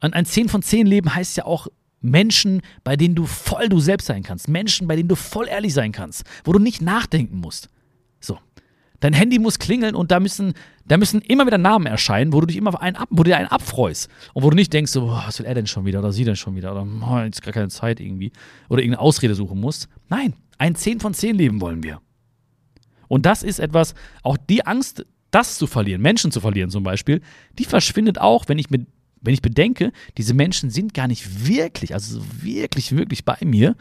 Und 0.00 0.14
ein 0.14 0.24
10 0.24 0.48
von 0.48 0.62
10 0.62 0.86
Leben 0.86 1.14
heißt 1.14 1.36
ja 1.36 1.44
auch 1.44 1.66
Menschen, 2.00 2.62
bei 2.84 2.96
denen 2.96 3.14
du 3.14 3.26
voll 3.26 3.68
du 3.68 3.80
selbst 3.80 4.06
sein 4.06 4.22
kannst. 4.22 4.48
Menschen, 4.48 4.86
bei 4.86 4.96
denen 4.96 5.08
du 5.08 5.16
voll 5.16 5.48
ehrlich 5.48 5.74
sein 5.74 5.92
kannst, 5.92 6.24
wo 6.44 6.52
du 6.52 6.58
nicht 6.58 6.80
nachdenken 6.80 7.38
musst. 7.38 7.68
So. 8.20 8.38
Dein 9.00 9.12
Handy 9.12 9.38
muss 9.38 9.58
klingeln 9.58 9.94
und 9.94 10.10
da 10.10 10.20
müssen, 10.20 10.54
da 10.86 10.96
müssen 10.96 11.20
immer 11.20 11.46
wieder 11.46 11.58
Namen 11.58 11.86
erscheinen, 11.86 12.32
wo 12.32 12.40
du 12.40 12.46
dich 12.46 12.56
immer 12.56 12.80
einen 12.80 12.96
ab, 12.96 13.08
wo 13.10 13.22
du 13.22 13.30
dir 13.30 13.36
einen 13.36 13.48
abfreust. 13.48 14.08
Und 14.34 14.42
wo 14.42 14.50
du 14.50 14.56
nicht 14.56 14.72
denkst, 14.72 14.92
so, 14.92 15.08
was 15.08 15.38
will 15.38 15.46
er 15.46 15.54
denn 15.54 15.66
schon 15.66 15.84
wieder 15.84 15.98
oder 15.98 16.12
sie 16.12 16.24
denn 16.24 16.36
schon 16.36 16.56
wieder 16.56 16.72
oder 16.72 16.86
oh, 16.86 17.18
jetzt 17.18 17.42
gar 17.42 17.52
keine 17.52 17.68
Zeit 17.68 18.00
irgendwie. 18.00 18.32
Oder 18.68 18.82
irgendeine 18.82 19.02
Ausrede 19.02 19.34
suchen 19.34 19.60
musst. 19.60 19.88
Nein, 20.08 20.34
ein 20.58 20.74
10 20.74 21.00
von 21.00 21.14
10 21.14 21.36
Leben 21.36 21.60
wollen 21.60 21.82
wir. 21.82 22.00
Und 23.08 23.26
das 23.26 23.42
ist 23.42 23.60
etwas, 23.60 23.94
auch 24.22 24.36
die 24.36 24.66
Angst, 24.66 25.04
das 25.30 25.58
zu 25.58 25.66
verlieren, 25.66 26.02
Menschen 26.02 26.32
zu 26.32 26.40
verlieren 26.40 26.70
zum 26.70 26.82
Beispiel, 26.82 27.20
die 27.58 27.64
verschwindet 27.64 28.20
auch, 28.20 28.48
wenn 28.48 28.58
ich 28.58 28.70
mit 28.70 28.86
wenn 29.20 29.34
ich 29.34 29.42
bedenke, 29.42 29.92
diese 30.18 30.34
Menschen 30.34 30.70
sind 30.70 30.94
gar 30.94 31.08
nicht 31.08 31.48
wirklich, 31.48 31.94
also 31.94 32.22
wirklich, 32.42 32.96
wirklich 32.96 33.24
bei 33.24 33.38
mir, 33.44 33.74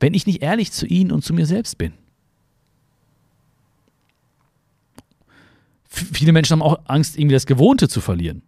wenn 0.00 0.14
ich 0.14 0.26
nicht 0.26 0.42
ehrlich 0.42 0.72
zu 0.72 0.86
ihnen 0.86 1.12
und 1.12 1.22
zu 1.22 1.32
mir 1.32 1.46
selbst 1.46 1.78
bin. 1.78 1.92
Viele 5.94 6.32
Menschen 6.32 6.52
haben 6.52 6.62
auch 6.62 6.80
Angst, 6.86 7.18
irgendwie 7.18 7.34
das 7.34 7.46
Gewohnte 7.46 7.88
zu 7.88 8.00
verlieren. 8.00 8.42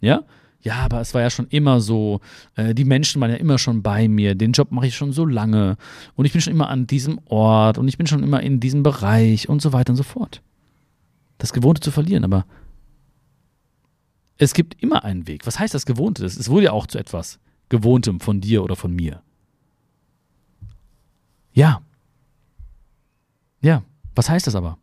Ja? 0.00 0.24
Ja, 0.62 0.76
aber 0.76 1.00
es 1.00 1.14
war 1.14 1.22
ja 1.22 1.30
schon 1.30 1.46
immer 1.48 1.80
so. 1.80 2.20
Äh, 2.54 2.74
die 2.74 2.84
Menschen 2.84 3.20
waren 3.20 3.30
ja 3.30 3.36
immer 3.36 3.58
schon 3.58 3.82
bei 3.82 4.08
mir. 4.08 4.34
Den 4.34 4.52
Job 4.52 4.70
mache 4.72 4.86
ich 4.86 4.96
schon 4.96 5.12
so 5.12 5.24
lange. 5.24 5.76
Und 6.16 6.26
ich 6.26 6.32
bin 6.32 6.40
schon 6.42 6.52
immer 6.52 6.68
an 6.68 6.86
diesem 6.86 7.18
Ort. 7.26 7.78
Und 7.78 7.88
ich 7.88 7.96
bin 7.96 8.06
schon 8.06 8.22
immer 8.22 8.42
in 8.42 8.60
diesem 8.60 8.82
Bereich 8.82 9.48
und 9.48 9.62
so 9.62 9.72
weiter 9.72 9.90
und 9.90 9.96
so 9.96 10.02
fort. 10.02 10.42
Das 11.38 11.54
Gewohnte 11.54 11.80
zu 11.80 11.90
verlieren. 11.90 12.24
Aber 12.24 12.44
es 14.36 14.52
gibt 14.52 14.82
immer 14.82 15.04
einen 15.04 15.26
Weg. 15.26 15.46
Was 15.46 15.58
heißt 15.58 15.72
das 15.72 15.86
Gewohnte? 15.86 16.26
Es 16.26 16.50
wurde 16.50 16.64
ja 16.66 16.72
auch 16.72 16.86
zu 16.86 16.98
etwas 16.98 17.40
Gewohntem 17.70 18.20
von 18.20 18.40
dir 18.42 18.62
oder 18.62 18.76
von 18.76 18.94
mir. 18.94 19.22
Ja, 21.52 21.82
Ja, 23.62 23.82
was 24.14 24.28
heißt 24.28 24.46
das 24.46 24.54
aber? 24.54 24.78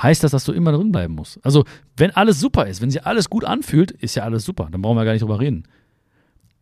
Heißt 0.00 0.22
das, 0.22 0.30
dass 0.30 0.44
du 0.44 0.52
immer 0.52 0.72
drin 0.72 0.92
bleiben 0.92 1.14
musst? 1.14 1.44
Also, 1.44 1.64
wenn 1.96 2.10
alles 2.10 2.38
super 2.38 2.66
ist, 2.66 2.80
wenn 2.82 2.90
sich 2.90 3.06
alles 3.06 3.30
gut 3.30 3.44
anfühlt, 3.44 3.90
ist 3.90 4.14
ja 4.14 4.24
alles 4.24 4.44
super. 4.44 4.68
Dann 4.70 4.82
brauchen 4.82 4.96
wir 4.96 5.04
gar 5.04 5.12
nicht 5.12 5.22
drüber 5.22 5.40
reden. 5.40 5.64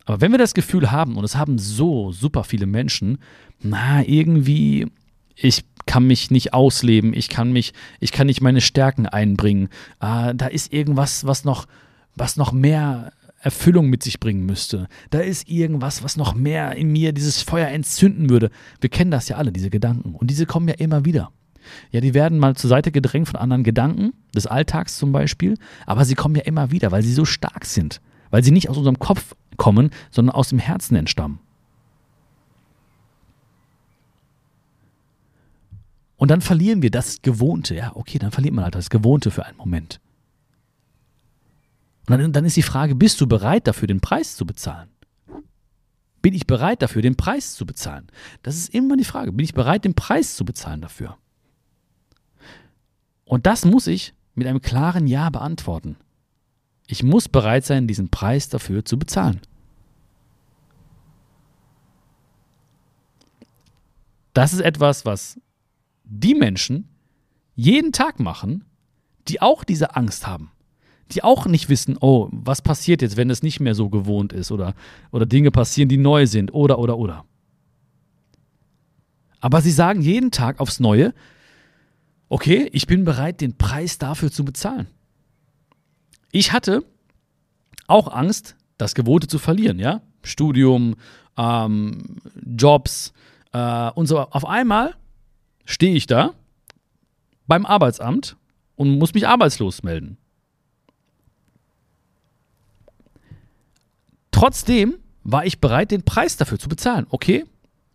Aber 0.04 0.20
wenn 0.20 0.30
wir 0.30 0.38
das 0.38 0.54
Gefühl 0.54 0.90
haben, 0.90 1.16
und 1.16 1.24
es 1.24 1.36
haben 1.36 1.58
so 1.58 2.12
super 2.12 2.44
viele 2.44 2.66
Menschen, 2.66 3.18
na, 3.60 4.06
irgendwie, 4.06 4.86
ich 5.34 5.64
kann 5.86 6.06
mich 6.06 6.30
nicht 6.30 6.54
ausleben, 6.54 7.12
ich 7.14 7.28
kann 7.28 7.52
mich, 7.52 7.72
ich 8.00 8.12
kann 8.12 8.26
nicht 8.26 8.40
meine 8.40 8.60
Stärken 8.60 9.06
einbringen, 9.06 9.68
äh, 10.00 10.34
da 10.34 10.46
ist 10.46 10.72
irgendwas, 10.72 11.26
was 11.26 11.44
noch, 11.44 11.66
was 12.14 12.36
noch 12.36 12.52
mehr 12.52 13.12
Erfüllung 13.40 13.90
mit 13.90 14.02
sich 14.02 14.20
bringen 14.20 14.46
müsste. 14.46 14.88
Da 15.10 15.20
ist 15.20 15.48
irgendwas, 15.48 16.02
was 16.02 16.16
noch 16.16 16.34
mehr 16.34 16.76
in 16.76 16.92
mir 16.92 17.12
dieses 17.12 17.42
Feuer 17.42 17.68
entzünden 17.68 18.30
würde. 18.30 18.50
Wir 18.80 18.88
kennen 18.88 19.10
das 19.10 19.28
ja 19.28 19.36
alle, 19.36 19.52
diese 19.52 19.68
Gedanken. 19.68 20.14
Und 20.14 20.30
diese 20.30 20.46
kommen 20.46 20.68
ja 20.68 20.74
immer 20.74 21.04
wieder. 21.04 21.30
Ja, 21.90 22.00
die 22.00 22.14
werden 22.14 22.38
mal 22.38 22.56
zur 22.56 22.68
Seite 22.68 22.92
gedrängt 22.92 23.28
von 23.28 23.36
anderen 23.36 23.64
Gedanken, 23.64 24.12
des 24.34 24.46
Alltags 24.46 24.96
zum 24.98 25.12
Beispiel, 25.12 25.56
aber 25.86 26.04
sie 26.04 26.14
kommen 26.14 26.34
ja 26.34 26.42
immer 26.42 26.70
wieder, 26.70 26.92
weil 26.92 27.02
sie 27.02 27.12
so 27.12 27.24
stark 27.24 27.64
sind, 27.64 28.00
weil 28.30 28.42
sie 28.44 28.50
nicht 28.50 28.68
aus 28.68 28.78
unserem 28.78 28.98
Kopf 28.98 29.34
kommen, 29.56 29.90
sondern 30.10 30.34
aus 30.34 30.48
dem 30.48 30.58
Herzen 30.58 30.96
entstammen. 30.96 31.40
Und 36.16 36.30
dann 36.30 36.40
verlieren 36.40 36.80
wir 36.82 36.90
das 36.90 37.22
Gewohnte. 37.22 37.74
Ja, 37.74 37.92
okay, 37.94 38.18
dann 38.18 38.30
verliert 38.30 38.54
man 38.54 38.64
halt 38.64 38.74
das 38.74 38.88
Gewohnte 38.88 39.30
für 39.30 39.44
einen 39.44 39.58
Moment. 39.58 40.00
Und 42.08 42.18
dann, 42.18 42.32
dann 42.32 42.44
ist 42.44 42.56
die 42.56 42.62
Frage, 42.62 42.94
bist 42.94 43.20
du 43.20 43.26
bereit 43.26 43.66
dafür, 43.66 43.88
den 43.88 44.00
Preis 44.00 44.36
zu 44.36 44.46
bezahlen? 44.46 44.90
Bin 46.22 46.32
ich 46.32 46.46
bereit 46.46 46.80
dafür, 46.80 47.02
den 47.02 47.16
Preis 47.16 47.54
zu 47.54 47.66
bezahlen? 47.66 48.06
Das 48.42 48.56
ist 48.56 48.74
immer 48.74 48.96
die 48.96 49.04
Frage. 49.04 49.32
Bin 49.32 49.44
ich 49.44 49.52
bereit, 49.52 49.84
den 49.84 49.94
Preis 49.94 50.36
zu 50.36 50.44
bezahlen 50.44 50.80
dafür? 50.80 51.18
Und 53.34 53.46
das 53.46 53.64
muss 53.64 53.88
ich 53.88 54.14
mit 54.36 54.46
einem 54.46 54.62
klaren 54.62 55.08
Ja 55.08 55.28
beantworten. 55.28 55.96
Ich 56.86 57.02
muss 57.02 57.28
bereit 57.28 57.64
sein, 57.64 57.88
diesen 57.88 58.08
Preis 58.08 58.48
dafür 58.48 58.84
zu 58.84 58.96
bezahlen. 58.96 59.40
Das 64.34 64.52
ist 64.52 64.60
etwas, 64.60 65.04
was 65.04 65.40
die 66.04 66.36
Menschen 66.36 66.88
jeden 67.56 67.90
Tag 67.90 68.20
machen, 68.20 68.66
die 69.26 69.42
auch 69.42 69.64
diese 69.64 69.96
Angst 69.96 70.28
haben. 70.28 70.52
Die 71.10 71.24
auch 71.24 71.46
nicht 71.46 71.68
wissen, 71.68 71.98
oh, 72.00 72.28
was 72.30 72.62
passiert 72.62 73.02
jetzt, 73.02 73.16
wenn 73.16 73.30
es 73.30 73.42
nicht 73.42 73.58
mehr 73.58 73.74
so 73.74 73.88
gewohnt 73.88 74.32
ist 74.32 74.52
oder, 74.52 74.76
oder 75.10 75.26
Dinge 75.26 75.50
passieren, 75.50 75.88
die 75.88 75.96
neu 75.96 76.28
sind 76.28 76.54
oder 76.54 76.78
oder 76.78 76.98
oder. 76.98 77.24
Aber 79.40 79.60
sie 79.60 79.72
sagen 79.72 80.02
jeden 80.02 80.30
Tag 80.30 80.60
aufs 80.60 80.78
Neue, 80.78 81.12
okay, 82.28 82.68
ich 82.72 82.86
bin 82.86 83.04
bereit, 83.04 83.40
den 83.40 83.56
Preis 83.56 83.98
dafür 83.98 84.30
zu 84.30 84.44
bezahlen. 84.44 84.88
Ich 86.32 86.52
hatte 86.52 86.84
auch 87.86 88.08
Angst, 88.08 88.56
das 88.78 88.94
Gewohnte 88.94 89.28
zu 89.28 89.38
verlieren, 89.38 89.78
ja? 89.78 90.02
Studium, 90.22 90.96
ähm, 91.36 92.16
Jobs 92.44 93.12
äh, 93.52 93.90
und 93.90 94.06
so. 94.06 94.18
Auf 94.18 94.46
einmal 94.46 94.94
stehe 95.64 95.94
ich 95.94 96.06
da 96.06 96.34
beim 97.46 97.66
Arbeitsamt 97.66 98.36
und 98.76 98.98
muss 98.98 99.14
mich 99.14 99.28
arbeitslos 99.28 99.82
melden. 99.82 100.16
Trotzdem 104.30 104.98
war 105.22 105.46
ich 105.46 105.60
bereit, 105.60 105.90
den 105.90 106.02
Preis 106.02 106.36
dafür 106.36 106.58
zu 106.58 106.68
bezahlen. 106.68 107.06
Okay, 107.10 107.44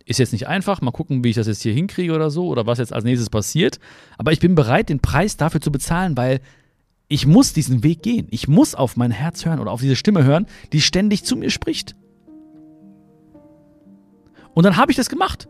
ist 0.06 0.18
jetzt 0.18 0.32
nicht 0.32 0.48
einfach, 0.48 0.80
mal 0.80 0.90
gucken, 0.90 1.22
wie 1.22 1.30
ich 1.30 1.36
das 1.36 1.46
jetzt 1.46 1.62
hier 1.62 1.72
hinkriege 1.72 2.14
oder 2.14 2.30
so 2.30 2.46
oder 2.48 2.66
was 2.66 2.78
jetzt 2.78 2.92
als 2.92 3.04
nächstes 3.04 3.30
passiert. 3.30 3.78
Aber 4.18 4.32
ich 4.32 4.40
bin 4.40 4.54
bereit, 4.54 4.88
den 4.88 5.00
Preis 5.00 5.36
dafür 5.36 5.60
zu 5.60 5.70
bezahlen, 5.70 6.16
weil 6.16 6.40
ich 7.08 7.26
muss 7.26 7.52
diesen 7.52 7.82
Weg 7.82 8.02
gehen. 8.02 8.28
Ich 8.30 8.48
muss 8.48 8.74
auf 8.74 8.96
mein 8.96 9.10
Herz 9.10 9.44
hören 9.44 9.60
oder 9.60 9.72
auf 9.72 9.80
diese 9.80 9.96
Stimme 9.96 10.24
hören, 10.24 10.46
die 10.72 10.80
ständig 10.80 11.24
zu 11.24 11.36
mir 11.36 11.50
spricht. 11.50 11.96
Und 14.54 14.64
dann 14.64 14.76
habe 14.76 14.92
ich 14.92 14.96
das 14.96 15.08
gemacht. 15.08 15.48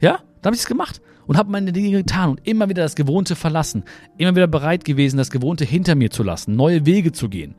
Ja, 0.00 0.18
dann 0.40 0.50
habe 0.50 0.54
ich 0.54 0.62
es 0.62 0.66
gemacht 0.66 1.00
und 1.26 1.36
habe 1.36 1.50
meine 1.50 1.72
Dinge 1.72 1.90
getan 1.90 2.30
und 2.30 2.46
immer 2.46 2.68
wieder 2.68 2.82
das 2.82 2.96
Gewohnte 2.96 3.36
verlassen. 3.36 3.84
Immer 4.18 4.34
wieder 4.34 4.46
bereit 4.46 4.84
gewesen, 4.84 5.16
das 5.16 5.30
Gewohnte 5.30 5.64
hinter 5.64 5.94
mir 5.94 6.10
zu 6.10 6.22
lassen, 6.22 6.56
neue 6.56 6.86
Wege 6.86 7.12
zu 7.12 7.28
gehen. 7.28 7.54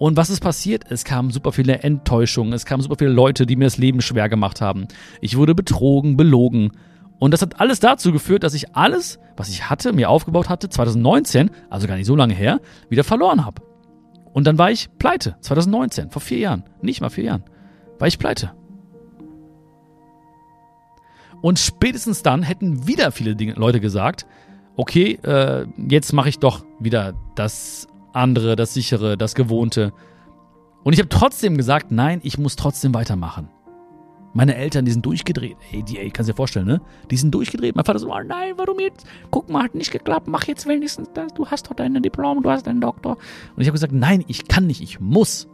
Und 0.00 0.16
was 0.16 0.30
ist 0.30 0.40
passiert? 0.40 0.84
Es 0.88 1.04
kamen 1.04 1.30
super 1.30 1.52
viele 1.52 1.80
Enttäuschungen, 1.80 2.54
es 2.54 2.64
kamen 2.64 2.82
super 2.82 2.96
viele 2.96 3.10
Leute, 3.10 3.44
die 3.44 3.54
mir 3.54 3.66
das 3.66 3.76
Leben 3.76 4.00
schwer 4.00 4.30
gemacht 4.30 4.62
haben. 4.62 4.88
Ich 5.20 5.36
wurde 5.36 5.54
betrogen, 5.54 6.16
belogen. 6.16 6.72
Und 7.18 7.32
das 7.32 7.42
hat 7.42 7.60
alles 7.60 7.80
dazu 7.80 8.10
geführt, 8.10 8.42
dass 8.42 8.54
ich 8.54 8.74
alles, 8.74 9.18
was 9.36 9.50
ich 9.50 9.68
hatte, 9.68 9.92
mir 9.92 10.08
aufgebaut 10.08 10.48
hatte, 10.48 10.70
2019, 10.70 11.50
also 11.68 11.86
gar 11.86 11.96
nicht 11.96 12.06
so 12.06 12.16
lange 12.16 12.32
her, 12.32 12.62
wieder 12.88 13.04
verloren 13.04 13.44
habe. 13.44 13.60
Und 14.32 14.46
dann 14.46 14.56
war 14.56 14.70
ich 14.70 14.88
pleite, 14.98 15.36
2019, 15.42 16.08
vor 16.10 16.22
vier 16.22 16.38
Jahren, 16.38 16.64
nicht 16.80 17.02
mal 17.02 17.10
vier 17.10 17.24
Jahren, 17.24 17.44
war 17.98 18.08
ich 18.08 18.18
pleite. 18.18 18.52
Und 21.42 21.58
spätestens 21.58 22.22
dann 22.22 22.42
hätten 22.42 22.86
wieder 22.86 23.12
viele 23.12 23.36
Dinge, 23.36 23.52
Leute 23.52 23.80
gesagt, 23.80 24.24
okay, 24.76 25.18
äh, 25.24 25.66
jetzt 25.76 26.14
mache 26.14 26.30
ich 26.30 26.38
doch 26.38 26.64
wieder 26.78 27.12
das 27.34 27.86
andere, 28.12 28.56
das 28.56 28.74
sichere, 28.74 29.16
das 29.16 29.34
gewohnte. 29.34 29.92
Und 30.82 30.92
ich 30.92 30.98
habe 30.98 31.08
trotzdem 31.08 31.56
gesagt, 31.56 31.90
nein, 31.90 32.20
ich 32.22 32.38
muss 32.38 32.56
trotzdem 32.56 32.94
weitermachen. 32.94 33.48
Meine 34.32 34.54
Eltern, 34.54 34.84
die 34.84 34.92
sind 34.92 35.04
durchgedreht. 35.04 35.56
Ey, 35.72 35.82
die, 35.82 35.98
ey, 35.98 36.10
kannst 36.10 36.30
dir 36.30 36.34
vorstellen, 36.34 36.66
ne? 36.66 36.80
Die 37.10 37.16
sind 37.16 37.34
durchgedreht. 37.34 37.74
Mein 37.74 37.84
Vater 37.84 37.98
so, 37.98 38.14
oh 38.14 38.20
nein, 38.24 38.54
warum 38.56 38.78
jetzt? 38.78 39.04
Guck 39.30 39.50
mal, 39.50 39.64
hat 39.64 39.74
nicht 39.74 39.90
geklappt. 39.90 40.28
Mach 40.28 40.44
jetzt 40.44 40.66
wenigstens 40.66 41.10
das. 41.12 41.34
Du 41.34 41.46
hast 41.46 41.68
doch 41.68 41.74
deine 41.74 42.00
Diplom, 42.00 42.42
du 42.42 42.50
hast 42.50 42.66
deinen 42.66 42.80
Doktor. 42.80 43.16
Und 43.56 43.62
ich 43.62 43.66
habe 43.66 43.72
gesagt, 43.72 43.92
nein, 43.92 44.24
ich 44.28 44.46
kann 44.46 44.68
nicht, 44.68 44.80
ich 44.80 45.00
muss. 45.00 45.48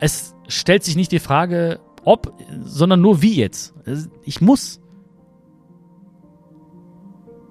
Es 0.00 0.34
stellt 0.48 0.82
sich 0.82 0.96
nicht 0.96 1.12
die 1.12 1.20
Frage, 1.20 1.78
ob, 2.04 2.32
sondern 2.64 3.00
nur 3.00 3.22
wie 3.22 3.36
jetzt. 3.36 3.74
Ich 4.24 4.40
muss. 4.40 4.80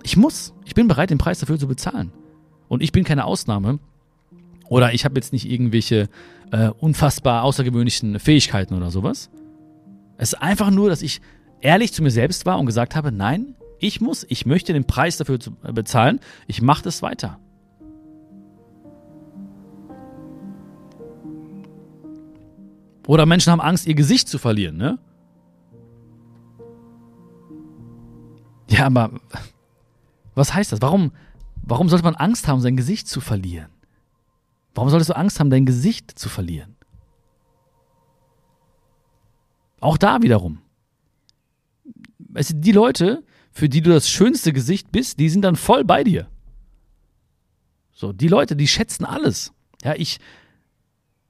Ich 0.03 0.17
muss. 0.17 0.53
Ich 0.65 0.75
bin 0.75 0.89
bereit, 0.89 1.09
den 1.09 1.17
Preis 1.17 1.39
dafür 1.39 1.57
zu 1.57 1.67
bezahlen. 1.67 2.11
Und 2.67 2.81
ich 2.81 2.91
bin 2.91 3.03
keine 3.03 3.25
Ausnahme. 3.25 3.79
Oder 4.67 4.93
ich 4.93 5.05
habe 5.05 5.15
jetzt 5.15 5.33
nicht 5.33 5.49
irgendwelche 5.49 6.09
äh, 6.51 6.69
unfassbar 6.69 7.43
außergewöhnlichen 7.43 8.19
Fähigkeiten 8.19 8.73
oder 8.73 8.91
sowas. 8.91 9.29
Es 10.17 10.33
ist 10.33 10.41
einfach 10.41 10.71
nur, 10.71 10.89
dass 10.89 11.01
ich 11.01 11.21
ehrlich 11.61 11.93
zu 11.93 12.01
mir 12.03 12.11
selbst 12.11 12.45
war 12.45 12.59
und 12.59 12.65
gesagt 12.65 12.95
habe, 12.95 13.11
nein, 13.11 13.55
ich 13.79 14.01
muss, 14.01 14.25
ich 14.29 14.45
möchte 14.45 14.73
den 14.73 14.85
Preis 14.85 15.17
dafür 15.17 15.39
äh, 15.63 15.71
bezahlen, 15.71 16.19
ich 16.47 16.61
mache 16.61 16.83
das 16.83 17.01
weiter. 17.01 17.39
Oder 23.07 23.25
Menschen 23.25 23.51
haben 23.51 23.61
Angst, 23.61 23.85
ihr 23.85 23.93
Gesicht 23.93 24.27
zu 24.27 24.39
verlieren, 24.39 24.77
ne? 24.77 24.97
Ja, 28.67 28.87
aber 28.87 29.11
was 30.33 30.53
heißt 30.53 30.71
das? 30.71 30.81
Warum, 30.81 31.11
Warum 31.67 31.89
sollte 31.89 32.05
man 32.05 32.15
Angst 32.15 32.47
haben, 32.47 32.61
sein 32.61 32.77
Gesicht 32.77 33.07
zu 33.07 33.21
verlieren? 33.21 33.71
Warum 34.75 34.89
solltest 34.89 35.09
du 35.09 35.15
Angst 35.15 35.39
haben, 35.39 35.49
dein 35.49 35.65
Gesicht 35.65 36.17
zu 36.17 36.29
verlieren? 36.29 36.75
Auch 39.79 39.97
da 39.97 40.21
wiederum. 40.21 40.59
Weißt 42.19 42.51
du, 42.51 42.55
die 42.55 42.71
Leute, 42.71 43.23
für 43.51 43.67
die 43.67 43.81
du 43.81 43.89
das 43.89 44.09
schönste 44.09 44.53
Gesicht 44.53 44.91
bist, 44.91 45.19
die 45.19 45.29
sind 45.29 45.41
dann 45.41 45.55
voll 45.55 45.83
bei 45.83 46.03
dir. 46.03 46.27
So, 47.91 48.13
die 48.13 48.27
Leute, 48.27 48.55
die 48.55 48.67
schätzen 48.67 49.05
alles. 49.05 49.53
Ja, 49.81 49.95
ich, 49.95 50.19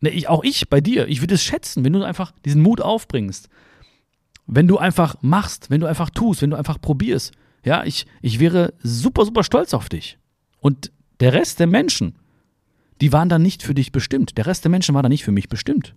ne, 0.01 0.09
ich, 0.09 0.27
auch 0.27 0.43
ich 0.43 0.69
bei 0.69 0.81
dir, 0.81 1.07
ich 1.07 1.21
würde 1.21 1.35
es 1.35 1.43
schätzen, 1.43 1.85
wenn 1.85 1.93
du 1.93 2.03
einfach 2.03 2.33
diesen 2.43 2.61
Mut 2.61 2.81
aufbringst. 2.81 3.49
Wenn 4.47 4.67
du 4.67 4.77
einfach 4.79 5.15
machst, 5.21 5.69
wenn 5.69 5.79
du 5.79 5.87
einfach 5.87 6.09
tust, 6.09 6.41
wenn 6.41 6.49
du 6.49 6.57
einfach 6.57 6.81
probierst. 6.81 7.33
Ja, 7.63 7.83
ich, 7.83 8.05
ich 8.21 8.39
wäre 8.39 8.73
super, 8.81 9.25
super 9.25 9.43
stolz 9.43 9.73
auf 9.73 9.87
dich. 9.89 10.17
Und 10.65 10.91
der 11.19 11.33
Rest 11.33 11.59
der 11.59 11.67
Menschen, 11.67 12.15
die 12.99 13.13
waren 13.13 13.29
dann 13.29 13.43
nicht 13.43 13.61
für 13.61 13.75
dich 13.75 13.91
bestimmt. 13.91 14.35
Der 14.35 14.47
Rest 14.47 14.63
der 14.63 14.71
Menschen 14.71 14.95
war 14.95 15.03
dann 15.03 15.11
nicht 15.11 15.23
für 15.23 15.31
mich 15.31 15.47
bestimmt. 15.47 15.93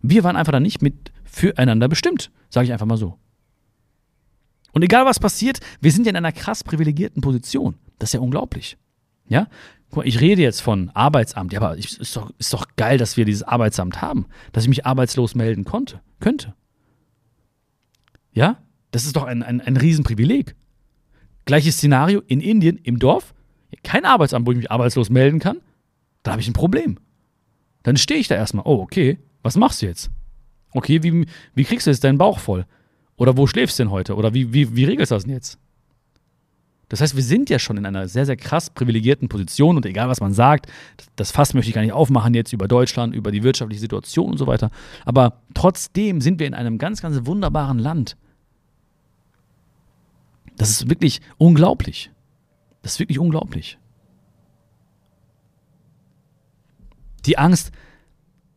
Wir 0.00 0.24
waren 0.24 0.36
einfach 0.36 0.52
dann 0.52 0.62
nicht 0.62 0.80
mit 0.80 1.12
füreinander 1.22 1.86
bestimmt, 1.86 2.30
sage 2.48 2.64
ich 2.64 2.72
einfach 2.72 2.86
mal 2.86 2.96
so. 2.96 3.18
Und 4.72 4.82
egal 4.82 5.04
was 5.04 5.20
passiert, 5.20 5.60
wir 5.82 5.92
sind 5.92 6.06
ja 6.06 6.10
in 6.12 6.16
einer 6.16 6.32
krass 6.32 6.64
privilegierten 6.64 7.20
Position. 7.20 7.74
Das 7.98 8.08
ist 8.08 8.14
ja 8.14 8.20
unglaublich. 8.20 8.78
Ja? 9.28 9.48
Guck 9.90 9.98
mal, 9.98 10.06
ich 10.06 10.18
rede 10.18 10.40
jetzt 10.40 10.62
von 10.62 10.88
Arbeitsamt. 10.94 11.52
Ja, 11.52 11.60
aber 11.60 11.76
ist 11.76 12.16
doch, 12.16 12.32
ist 12.38 12.54
doch 12.54 12.68
geil, 12.76 12.96
dass 12.96 13.18
wir 13.18 13.26
dieses 13.26 13.42
Arbeitsamt 13.42 14.00
haben, 14.00 14.28
dass 14.52 14.64
ich 14.64 14.70
mich 14.70 14.86
arbeitslos 14.86 15.34
melden 15.34 15.66
konnte, 15.66 16.00
könnte. 16.20 16.54
Ja? 18.32 18.62
Das 18.92 19.04
ist 19.04 19.14
doch 19.14 19.24
ein, 19.24 19.42
ein, 19.42 19.60
ein 19.60 19.76
Riesenprivileg. 19.76 20.56
Gleiches 21.44 21.76
Szenario 21.76 22.22
in 22.26 22.40
Indien, 22.40 22.78
im 22.78 22.98
Dorf 22.98 23.34
kein 23.82 24.04
Arbeitsamt, 24.04 24.46
wo 24.46 24.52
ich 24.52 24.58
mich 24.58 24.70
arbeitslos 24.70 25.10
melden 25.10 25.38
kann, 25.38 25.58
da 26.22 26.32
habe 26.32 26.40
ich 26.40 26.48
ein 26.48 26.54
Problem. 26.54 26.98
Dann 27.82 27.96
stehe 27.96 28.20
ich 28.20 28.28
da 28.28 28.34
erstmal, 28.34 28.64
oh, 28.66 28.80
okay, 28.82 29.18
was 29.42 29.56
machst 29.56 29.82
du 29.82 29.86
jetzt? 29.86 30.10
Okay, 30.72 31.02
wie, 31.02 31.26
wie 31.54 31.64
kriegst 31.64 31.86
du 31.86 31.90
jetzt 31.90 32.04
deinen 32.04 32.18
Bauch 32.18 32.38
voll? 32.38 32.66
Oder 33.16 33.36
wo 33.36 33.46
schläfst 33.46 33.78
du 33.78 33.84
denn 33.84 33.90
heute? 33.90 34.14
Oder 34.16 34.34
wie, 34.34 34.52
wie, 34.52 34.76
wie 34.76 34.84
regelst 34.84 35.10
du 35.10 35.16
das 35.16 35.24
denn 35.24 35.34
jetzt? 35.34 35.58
Das 36.90 37.00
heißt, 37.00 37.14
wir 37.14 37.22
sind 37.22 37.48
ja 37.50 37.60
schon 37.60 37.76
in 37.76 37.86
einer 37.86 38.08
sehr, 38.08 38.26
sehr 38.26 38.36
krass 38.36 38.68
privilegierten 38.68 39.28
Position 39.28 39.76
und 39.76 39.86
egal, 39.86 40.08
was 40.08 40.20
man 40.20 40.34
sagt, 40.34 40.66
das 41.14 41.30
Fass 41.30 41.54
möchte 41.54 41.68
ich 41.68 41.74
gar 41.74 41.82
nicht 41.82 41.92
aufmachen 41.92 42.34
jetzt 42.34 42.52
über 42.52 42.66
Deutschland, 42.66 43.14
über 43.14 43.30
die 43.30 43.44
wirtschaftliche 43.44 43.80
Situation 43.80 44.32
und 44.32 44.38
so 44.38 44.48
weiter. 44.48 44.70
Aber 45.04 45.40
trotzdem 45.54 46.20
sind 46.20 46.40
wir 46.40 46.48
in 46.48 46.54
einem 46.54 46.78
ganz, 46.78 47.00
ganz 47.00 47.24
wunderbaren 47.26 47.78
Land. 47.78 48.16
Das 50.56 50.68
ist 50.68 50.90
wirklich 50.90 51.20
unglaublich. 51.38 52.10
Das 52.82 52.92
ist 52.92 52.98
wirklich 52.98 53.18
unglaublich. 53.18 53.78
Die 57.26 57.38
Angst, 57.38 57.72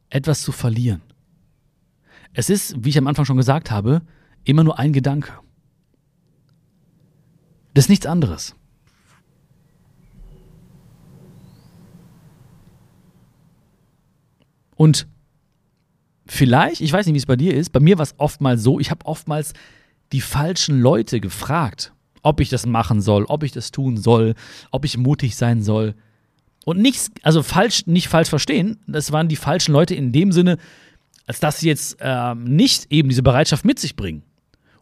etwas 0.10 0.42
zu 0.42 0.52
verlieren. 0.52 1.02
Es 2.34 2.50
ist, 2.50 2.84
wie 2.84 2.90
ich 2.90 2.98
am 2.98 3.08
Anfang 3.08 3.26
schon 3.26 3.38
gesagt 3.38 3.72
habe, 3.72 4.02
immer 4.44 4.64
nur 4.64 4.80
ein 4.80 4.94
Gedanke. 4.94 5.34
Das 7.74 7.86
ist 7.86 7.90
nichts 7.90 8.06
anderes. 8.06 8.56
Und 14.76 15.08
vielleicht, 16.26 16.82
ich 16.82 16.92
weiß 16.92 17.06
nicht, 17.06 17.14
wie 17.14 17.20
es 17.20 17.26
bei 17.26 17.36
dir 17.36 17.54
ist, 17.56 17.72
bei 17.72 17.80
mir 17.80 17.98
war 17.98 18.04
es 18.04 18.16
oftmals 18.18 18.64
so, 18.64 18.80
ich 18.80 18.92
habe 18.92 19.06
oftmals 19.06 19.54
die 20.12 20.22
falschen 20.22 20.82
Leute 20.82 21.20
gefragt, 21.20 21.94
ob 22.24 22.40
ich 22.40 22.50
das 22.50 22.66
machen 22.66 23.02
soll, 23.02 23.26
ob 23.26 23.44
ich 23.44 23.52
das 23.52 23.72
tun 23.72 23.98
soll, 23.98 24.34
ob 24.72 24.86
ich 24.86 24.98
mutig 24.98 25.36
sein 25.36 25.62
soll. 25.62 25.94
Und 26.66 26.80
nichts, 26.80 27.12
also 27.22 27.44
falsch, 27.44 27.86
nicht 27.86 28.08
falsch 28.08 28.30
verstehen, 28.30 28.80
das 28.88 29.12
waren 29.12 29.28
die 29.28 29.36
falschen 29.36 29.74
Leute 29.74 29.94
in 29.94 30.12
dem 30.12 30.32
Sinne, 30.32 30.58
als 31.28 31.40
dass 31.40 31.60
sie 31.60 31.68
jetzt 31.68 31.98
äh, 32.00 32.36
nicht 32.36 32.92
eben 32.92 33.10
diese 33.10 33.24
Bereitschaft 33.24 33.66
mit 33.66 33.80
sich 33.80 33.96
bringen. 33.96 34.24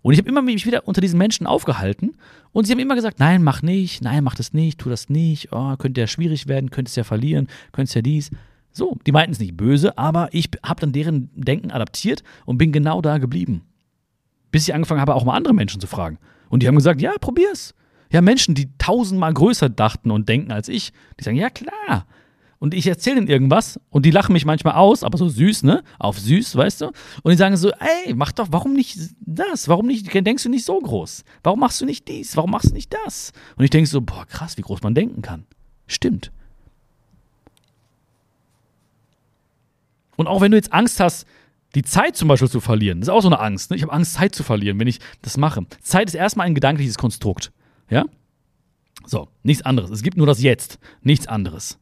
Und 0.03 0.13
ich 0.13 0.19
habe 0.19 0.29
immer 0.29 0.41
mich 0.41 0.65
wieder 0.65 0.87
unter 0.87 1.01
diesen 1.01 1.17
Menschen 1.17 1.45
aufgehalten 1.45 2.15
und 2.53 2.65
sie 2.65 2.71
haben 2.71 2.79
immer 2.79 2.95
gesagt, 2.95 3.19
nein, 3.19 3.43
mach 3.43 3.61
nicht, 3.61 4.01
nein, 4.01 4.23
mach 4.23 4.35
das 4.35 4.53
nicht, 4.53 4.79
tu 4.79 4.89
das 4.89 5.09
nicht, 5.09 5.51
oh, 5.51 5.75
könnte 5.77 6.01
ja 6.01 6.07
schwierig 6.07 6.47
werden, 6.47 6.71
könntest 6.71 6.97
ja 6.97 7.03
verlieren, 7.03 7.47
könntest 7.71 7.95
ja 7.95 8.01
dies. 8.01 8.31
So, 8.71 8.97
die 9.05 9.11
meinten 9.11 9.33
es 9.33 9.39
nicht 9.39 9.57
böse, 9.57 9.97
aber 9.97 10.29
ich 10.31 10.49
habe 10.63 10.79
dann 10.79 10.93
deren 10.93 11.29
Denken 11.35 11.71
adaptiert 11.71 12.23
und 12.45 12.57
bin 12.57 12.71
genau 12.71 13.01
da 13.01 13.17
geblieben. 13.17 13.61
Bis 14.51 14.67
ich 14.67 14.73
angefangen 14.73 15.01
habe, 15.01 15.15
auch 15.15 15.23
mal 15.23 15.35
andere 15.35 15.53
Menschen 15.53 15.81
zu 15.81 15.87
fragen. 15.87 16.17
Und 16.49 16.61
die 16.63 16.67
haben 16.67 16.75
gesagt, 16.75 17.01
ja, 17.01 17.13
probier's. 17.19 17.73
Ja, 18.11 18.21
Menschen, 18.21 18.55
die 18.55 18.69
tausendmal 18.77 19.33
größer 19.33 19.69
dachten 19.69 20.11
und 20.11 20.27
denken 20.27 20.51
als 20.51 20.67
ich, 20.67 20.91
die 21.17 21.23
sagen, 21.23 21.37
ja 21.37 21.49
klar, 21.49 22.05
und 22.61 22.75
ich 22.75 22.85
erzähle 22.85 23.17
ihnen 23.17 23.27
irgendwas 23.27 23.79
und 23.89 24.05
die 24.05 24.11
lachen 24.11 24.33
mich 24.33 24.45
manchmal 24.45 24.75
aus, 24.75 25.03
aber 25.03 25.17
so 25.17 25.27
süß, 25.27 25.63
ne? 25.63 25.83
Auf 25.97 26.19
süß, 26.19 26.55
weißt 26.55 26.81
du? 26.81 26.91
Und 27.23 27.31
die 27.31 27.35
sagen 27.35 27.57
so, 27.57 27.71
ey, 27.71 28.13
mach 28.13 28.31
doch, 28.33 28.49
warum 28.51 28.73
nicht 28.73 28.99
das? 29.19 29.67
Warum 29.67 29.87
nicht, 29.87 30.13
denkst 30.13 30.43
du 30.43 30.49
nicht 30.49 30.63
so 30.63 30.77
groß? 30.77 31.23
Warum 31.41 31.59
machst 31.59 31.81
du 31.81 31.85
nicht 31.85 32.07
dies? 32.07 32.37
Warum 32.37 32.51
machst 32.51 32.69
du 32.69 32.75
nicht 32.75 32.93
das? 33.03 33.31
Und 33.55 33.63
ich 33.63 33.71
denke 33.71 33.89
so, 33.89 33.99
boah, 33.99 34.27
krass, 34.27 34.57
wie 34.57 34.61
groß 34.61 34.83
man 34.83 34.93
denken 34.93 35.23
kann. 35.23 35.45
Stimmt. 35.87 36.31
Und 40.15 40.27
auch 40.27 40.41
wenn 40.41 40.51
du 40.51 40.57
jetzt 40.57 40.71
Angst 40.71 40.99
hast, 40.99 41.25
die 41.75 41.83
Zeit 41.83 42.17
zum 42.17 42.27
Beispiel 42.27 42.49
zu 42.49 42.59
verlieren, 42.59 42.99
das 42.99 43.07
ist 43.07 43.13
auch 43.13 43.21
so 43.21 43.29
eine 43.29 43.39
Angst. 43.39 43.71
Ne? 43.71 43.77
Ich 43.77 43.83
habe 43.83 43.93
Angst, 43.93 44.13
Zeit 44.13 44.35
zu 44.35 44.43
verlieren, 44.43 44.79
wenn 44.79 44.87
ich 44.87 44.99
das 45.21 45.37
mache. 45.37 45.65
Zeit 45.81 46.07
ist 46.07 46.15
erstmal 46.15 46.47
ein 46.47 46.55
gedankliches 46.55 46.97
Konstrukt. 46.97 47.51
Ja? 47.89 48.05
So, 49.05 49.29
nichts 49.43 49.63
anderes. 49.63 49.89
Es 49.89 50.03
gibt 50.03 50.17
nur 50.17 50.27
das 50.27 50.41
Jetzt, 50.41 50.79
nichts 51.01 51.27
anderes. 51.27 51.77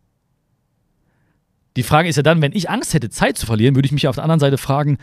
Die 1.76 1.84
Frage 1.84 2.10
ist 2.10 2.18
ja 2.18 2.24
dann, 2.24 2.42
wenn 2.42 2.52
ich 2.52 2.70
Angst 2.70 2.94
hätte, 2.94 3.10
Zeit 3.10 3.38
zu 3.38 3.46
verlieren, 3.46 3.76
würde 3.76 3.86
ich 3.86 3.92
mich 3.92 4.08
auf 4.08 4.16
der 4.16 4.24
anderen 4.24 4.40
Seite 4.40 4.58
fragen, 4.58 4.98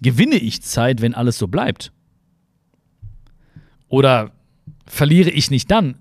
gewinne 0.00 0.36
ich 0.36 0.62
Zeit, 0.62 1.00
wenn 1.00 1.14
alles 1.14 1.38
so 1.38 1.46
bleibt? 1.46 1.92
Oder 3.88 4.32
verliere 4.86 5.30
ich 5.30 5.50
nicht 5.50 5.70
dann 5.70 5.96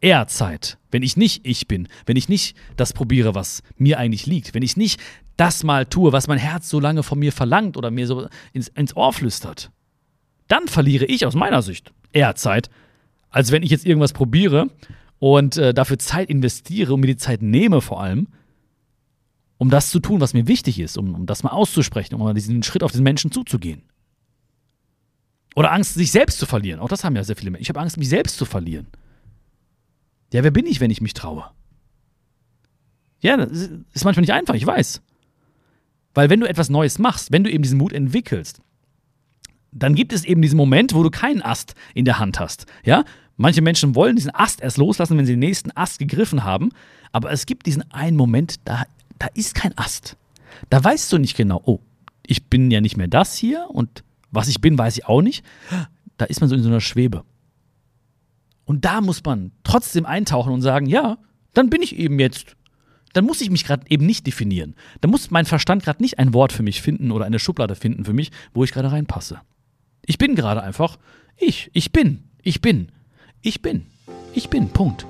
eher 0.00 0.26
Zeit, 0.26 0.78
wenn 0.90 1.02
ich 1.02 1.16
nicht 1.16 1.46
ich 1.46 1.68
bin, 1.68 1.88
wenn 2.06 2.16
ich 2.16 2.28
nicht 2.28 2.56
das 2.76 2.92
probiere, 2.92 3.34
was 3.34 3.62
mir 3.76 3.98
eigentlich 3.98 4.26
liegt, 4.26 4.54
wenn 4.54 4.62
ich 4.62 4.76
nicht 4.76 5.00
das 5.36 5.64
mal 5.64 5.86
tue, 5.86 6.12
was 6.12 6.28
mein 6.28 6.38
Herz 6.38 6.68
so 6.68 6.80
lange 6.80 7.02
von 7.02 7.18
mir 7.18 7.32
verlangt 7.32 7.76
oder 7.76 7.90
mir 7.90 8.06
so 8.06 8.28
ins, 8.52 8.68
ins 8.68 8.96
Ohr 8.96 9.12
flüstert? 9.12 9.70
Dann 10.48 10.68
verliere 10.68 11.06
ich 11.06 11.24
aus 11.26 11.34
meiner 11.34 11.62
Sicht 11.62 11.92
eher 12.12 12.34
Zeit, 12.34 12.70
als 13.30 13.50
wenn 13.50 13.62
ich 13.62 13.70
jetzt 13.70 13.86
irgendwas 13.86 14.12
probiere 14.12 14.68
und 15.18 15.56
äh, 15.56 15.72
dafür 15.72 15.98
Zeit 15.98 16.28
investiere 16.28 16.94
und 16.94 17.00
mir 17.00 17.06
die 17.06 17.16
Zeit 17.16 17.42
nehme 17.42 17.80
vor 17.80 18.02
allem 18.02 18.28
um 19.62 19.70
das 19.70 19.90
zu 19.90 20.00
tun, 20.00 20.20
was 20.20 20.34
mir 20.34 20.48
wichtig 20.48 20.80
ist, 20.80 20.98
um, 20.98 21.14
um 21.14 21.24
das 21.24 21.44
mal 21.44 21.50
auszusprechen, 21.50 22.16
um 22.16 22.20
mal 22.20 22.34
diesen 22.34 22.64
Schritt 22.64 22.82
auf 22.82 22.90
den 22.90 23.04
Menschen 23.04 23.30
zuzugehen. 23.30 23.84
Oder 25.54 25.70
Angst, 25.70 25.94
sich 25.94 26.10
selbst 26.10 26.40
zu 26.40 26.46
verlieren. 26.46 26.80
Auch 26.80 26.88
das 26.88 27.04
haben 27.04 27.14
ja 27.14 27.22
sehr 27.22 27.36
viele 27.36 27.52
Menschen. 27.52 27.62
Ich 27.62 27.68
habe 27.68 27.78
Angst, 27.78 27.96
mich 27.96 28.08
selbst 28.08 28.38
zu 28.38 28.44
verlieren. 28.44 28.88
Ja, 30.32 30.42
wer 30.42 30.50
bin 30.50 30.66
ich, 30.66 30.80
wenn 30.80 30.90
ich 30.90 31.00
mich 31.00 31.14
traue? 31.14 31.44
Ja, 33.20 33.36
das 33.36 33.70
ist 33.92 34.04
manchmal 34.04 34.22
nicht 34.22 34.32
einfach, 34.32 34.54
ich 34.54 34.66
weiß. 34.66 35.00
Weil 36.14 36.30
wenn 36.30 36.40
du 36.40 36.48
etwas 36.48 36.68
Neues 36.68 36.98
machst, 36.98 37.32
wenn 37.32 37.44
du 37.44 37.50
eben 37.50 37.62
diesen 37.62 37.78
Mut 37.78 37.92
entwickelst, 37.92 38.60
dann 39.70 39.94
gibt 39.94 40.12
es 40.12 40.24
eben 40.24 40.42
diesen 40.42 40.56
Moment, 40.56 40.94
wo 40.94 41.02
du 41.02 41.10
keinen 41.10 41.42
Ast 41.42 41.74
in 41.94 42.04
der 42.04 42.18
Hand 42.18 42.38
hast. 42.38 42.66
Ja? 42.84 43.04
Manche 43.36 43.62
Menschen 43.62 43.94
wollen 43.94 44.16
diesen 44.16 44.34
Ast 44.34 44.60
erst 44.60 44.76
loslassen, 44.76 45.16
wenn 45.16 45.24
sie 45.24 45.32
den 45.32 45.38
nächsten 45.38 45.70
Ast 45.70 45.98
gegriffen 45.98 46.44
haben. 46.44 46.70
Aber 47.12 47.30
es 47.30 47.46
gibt 47.46 47.66
diesen 47.66 47.90
einen 47.90 48.16
Moment, 48.16 48.56
da 48.66 48.84
da 49.22 49.28
ist 49.34 49.54
kein 49.54 49.76
Ast. 49.78 50.16
Da 50.68 50.82
weißt 50.82 51.12
du 51.12 51.18
nicht 51.18 51.36
genau, 51.36 51.62
oh, 51.64 51.78
ich 52.26 52.46
bin 52.46 52.70
ja 52.70 52.80
nicht 52.80 52.96
mehr 52.96 53.06
das 53.06 53.36
hier 53.36 53.68
und 53.70 54.02
was 54.32 54.48
ich 54.48 54.60
bin, 54.60 54.76
weiß 54.76 54.98
ich 54.98 55.06
auch 55.06 55.22
nicht. 55.22 55.44
Da 56.16 56.24
ist 56.24 56.40
man 56.40 56.48
so 56.48 56.56
in 56.56 56.62
so 56.62 56.68
einer 56.68 56.80
Schwebe. 56.80 57.24
Und 58.64 58.84
da 58.84 59.00
muss 59.00 59.22
man 59.24 59.52
trotzdem 59.62 60.06
eintauchen 60.06 60.52
und 60.52 60.62
sagen, 60.62 60.86
ja, 60.86 61.18
dann 61.54 61.70
bin 61.70 61.82
ich 61.82 61.96
eben 61.96 62.18
jetzt. 62.18 62.56
Dann 63.12 63.24
muss 63.24 63.40
ich 63.40 63.50
mich 63.50 63.64
gerade 63.64 63.84
eben 63.88 64.06
nicht 64.06 64.26
definieren. 64.26 64.74
Dann 65.00 65.10
muss 65.10 65.30
mein 65.30 65.44
Verstand 65.44 65.84
gerade 65.84 66.02
nicht 66.02 66.18
ein 66.18 66.34
Wort 66.34 66.52
für 66.52 66.62
mich 66.62 66.82
finden 66.82 67.10
oder 67.10 67.24
eine 67.24 67.38
Schublade 67.38 67.74
finden 67.74 68.04
für 68.04 68.12
mich, 68.12 68.30
wo 68.54 68.64
ich 68.64 68.72
gerade 68.72 68.90
reinpasse. 68.92 69.40
Ich 70.06 70.18
bin 70.18 70.34
gerade 70.34 70.62
einfach 70.62 70.98
ich. 71.36 71.70
Ich 71.72 71.92
bin. 71.92 72.24
Ich 72.42 72.60
bin. 72.60 72.88
Ich 73.40 73.62
bin. 73.62 73.86
Ich 74.32 74.48
bin. 74.48 74.68
Punkt. 74.68 75.06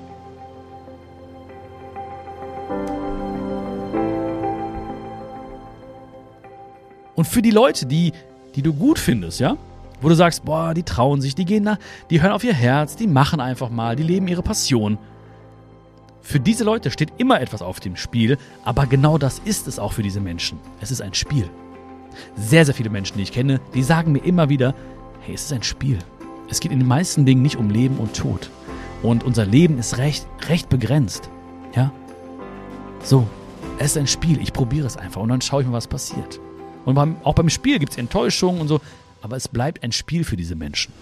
Und 7.15 7.25
für 7.25 7.43
die 7.43 7.51
Leute, 7.51 7.85
die, 7.85 8.11
die 8.55 8.63
du 8.63 8.73
gut 8.73 8.97
findest, 8.97 9.39
ja, 9.39 9.55
wo 10.01 10.09
du 10.09 10.15
sagst, 10.15 10.43
boah, 10.43 10.73
die 10.73 10.83
trauen 10.83 11.21
sich, 11.21 11.35
die 11.35 11.45
gehen 11.45 11.63
da, 11.63 11.77
die 12.09 12.21
hören 12.21 12.31
auf 12.31 12.43
ihr 12.43 12.53
Herz, 12.53 12.95
die 12.95 13.07
machen 13.07 13.39
einfach 13.39 13.69
mal, 13.69 13.95
die 13.95 14.03
leben 14.03 14.27
ihre 14.27 14.41
Passion. 14.41 14.97
Für 16.25 16.39
diese 16.39 16.63
Leute 16.63 16.89
steht 16.89 17.11
immer 17.17 17.41
etwas 17.41 17.61
auf 17.61 17.81
dem 17.81 17.97
Spiel, 17.97 18.37
aber 18.63 18.87
genau 18.87 19.17
das 19.17 19.39
ist 19.43 19.67
es 19.67 19.77
auch 19.77 19.91
für 19.91 20.03
diese 20.03 20.21
Menschen. 20.21 20.57
Es 20.79 20.89
ist 20.89 21.01
ein 21.01 21.13
Spiel. 21.13 21.49
Sehr, 22.37 22.63
sehr 22.63 22.73
viele 22.73 22.89
Menschen, 22.89 23.17
die 23.17 23.23
ich 23.23 23.33
kenne, 23.33 23.59
die 23.73 23.83
sagen 23.83 24.13
mir 24.13 24.23
immer 24.23 24.47
wieder, 24.47 24.73
hey, 25.21 25.35
es 25.35 25.43
ist 25.43 25.53
ein 25.53 25.63
Spiel. 25.63 25.99
Es 26.49 26.61
geht 26.61 26.71
in 26.71 26.79
den 26.79 26.87
meisten 26.87 27.25
Dingen 27.25 27.41
nicht 27.41 27.57
um 27.57 27.69
Leben 27.69 27.97
und 27.97 28.15
Tod. 28.15 28.49
Und 29.03 29.25
unser 29.25 29.45
Leben 29.45 29.77
ist 29.77 29.97
recht, 29.97 30.25
recht 30.47 30.69
begrenzt. 30.69 31.29
Ja? 31.75 31.91
So, 33.03 33.27
es 33.77 33.87
ist 33.87 33.97
ein 33.97 34.07
Spiel. 34.07 34.41
Ich 34.41 34.53
probiere 34.53 34.87
es 34.87 34.95
einfach 34.95 35.21
und 35.21 35.27
dann 35.27 35.41
schaue 35.41 35.61
ich 35.61 35.67
mal, 35.67 35.73
was 35.73 35.87
passiert. 35.87 36.39
Und 36.85 36.95
beim, 36.95 37.17
auch 37.23 37.35
beim 37.35 37.49
Spiel 37.49 37.79
gibt 37.79 37.91
es 37.91 37.97
Enttäuschungen 37.97 38.61
und 38.61 38.69
so, 38.69 38.79
aber 39.21 39.35
es 39.35 39.49
bleibt 39.49 39.83
ein 39.83 39.91
Spiel 39.91 40.23
für 40.23 40.37
diese 40.37 40.55
Menschen. 40.55 40.93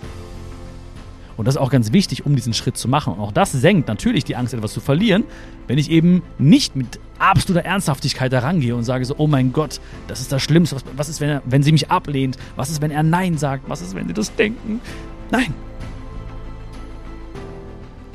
Und 1.38 1.46
das 1.46 1.56
ist 1.56 1.62
auch 1.62 1.72
ganz 1.72 1.92
wichtig, 1.92 2.26
um 2.26 2.36
diesen 2.36 2.54
Schritt 2.54 2.78
zu 2.78 2.88
machen. 2.88 3.14
Und 3.14 3.20
auch 3.20 3.32
das 3.32 3.52
senkt 3.52 3.88
natürlich 3.88 4.24
die 4.24 4.36
Angst, 4.36 4.54
etwas 4.54 4.74
zu 4.74 4.80
verlieren, 4.80 5.24
wenn 5.68 5.78
ich 5.78 5.90
eben 5.90 6.22
nicht 6.38 6.76
mit 6.76 7.00
absoluter 7.20 7.66
Ernsthaftigkeit 7.66 8.32
da 8.32 8.40
rangehe 8.40 8.76
und 8.76 8.84
sage 8.84 9.06
so, 9.06 9.16
oh 9.18 9.28
mein 9.28 9.54
Gott, 9.54 9.80
das 10.08 10.22
ist 10.22 10.32
das 10.32 10.42
Schlimmste. 10.42 10.76
Was, 10.76 10.84
was 10.96 11.10
ist, 11.10 11.22
wenn, 11.22 11.30
er, 11.30 11.42
wenn 11.46 11.64
sie 11.64 11.72
mich 11.72 11.90
ablehnt? 11.90 12.38
Was 12.56 12.70
ist, 12.70 12.82
wenn 12.82 12.92
er 12.92 13.04
Nein 13.04 13.38
sagt? 13.38 13.70
Was 13.70 13.82
ist, 13.82 13.96
wenn 13.96 14.08
sie 14.08 14.14
das 14.14 14.36
denken? 14.36 14.82
Nein. 15.30 15.54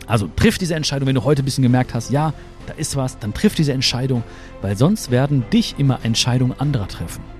Also 0.06 0.28
triff 0.36 0.58
diese 0.58 0.74
Entscheidung, 0.74 1.08
wenn 1.08 1.16
du 1.16 1.24
heute 1.24 1.42
ein 1.42 1.44
bisschen 1.44 1.62
gemerkt 1.62 1.94
hast, 1.94 2.10
ja, 2.10 2.32
da 2.66 2.74
ist 2.74 2.96
was, 2.96 3.18
dann 3.18 3.34
triff 3.34 3.54
diese 3.54 3.72
Entscheidung, 3.72 4.22
weil 4.60 4.76
sonst 4.76 5.10
werden 5.10 5.44
dich 5.52 5.76
immer 5.78 6.00
Entscheidungen 6.04 6.58
anderer 6.58 6.88
treffen 6.88 7.35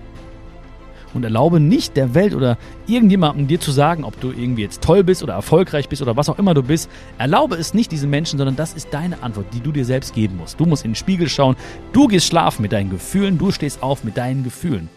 und 1.17 1.25
erlaube 1.25 1.59
nicht 1.61 1.97
der 1.97 2.15
Welt 2.15 2.35
oder 2.35 2.59
irgendjemandem 2.87 3.49
dir 3.49 3.61
zu 3.61 3.73
sagen, 3.73 4.05
ob 4.05 4.21
du 4.21 4.31
irgendwie 4.31 4.63
jetzt 4.63 4.83
toll 4.83 5.03
bist 5.03 5.23
oder 5.23 5.35
erfolgreich 5.35 5.89
bist 5.89 6.03
oder 6.03 6.17
was 6.17 6.29
auch 6.29 6.39
immer 6.39 6.55
du 6.55 6.63
bist. 6.63 6.89
Erlaube 7.19 7.57
es 7.57 7.75
nicht 7.75 7.91
diesen 7.91 8.11
Menschen, 8.11 8.39
sondern 8.39 8.57
das 8.57 8.75
ist 8.75 8.89
deine 8.93 9.23
Antwort, 9.23 9.47
die 9.53 9.61
du 9.61 9.73
dir 9.73 9.85
selbst 9.85 10.15
geben 10.15 10.37
musst. 10.37 10.61
Du 10.61 10.67
musst 10.67 10.85
in 10.85 10.93
den 10.93 10.97
Spiegel 10.97 11.29
schauen, 11.29 11.57
du 11.93 12.07
gehst 12.07 12.27
schlafen 12.27 12.63
mit 12.63 12.73
deinen 12.73 12.91
Gefühlen, 12.91 13.39
du 13.39 13.51
stehst 13.51 13.83
auf 13.83 14.05
mit 14.05 14.17
deinen 14.17 14.45
Gefühlen. 14.45 14.89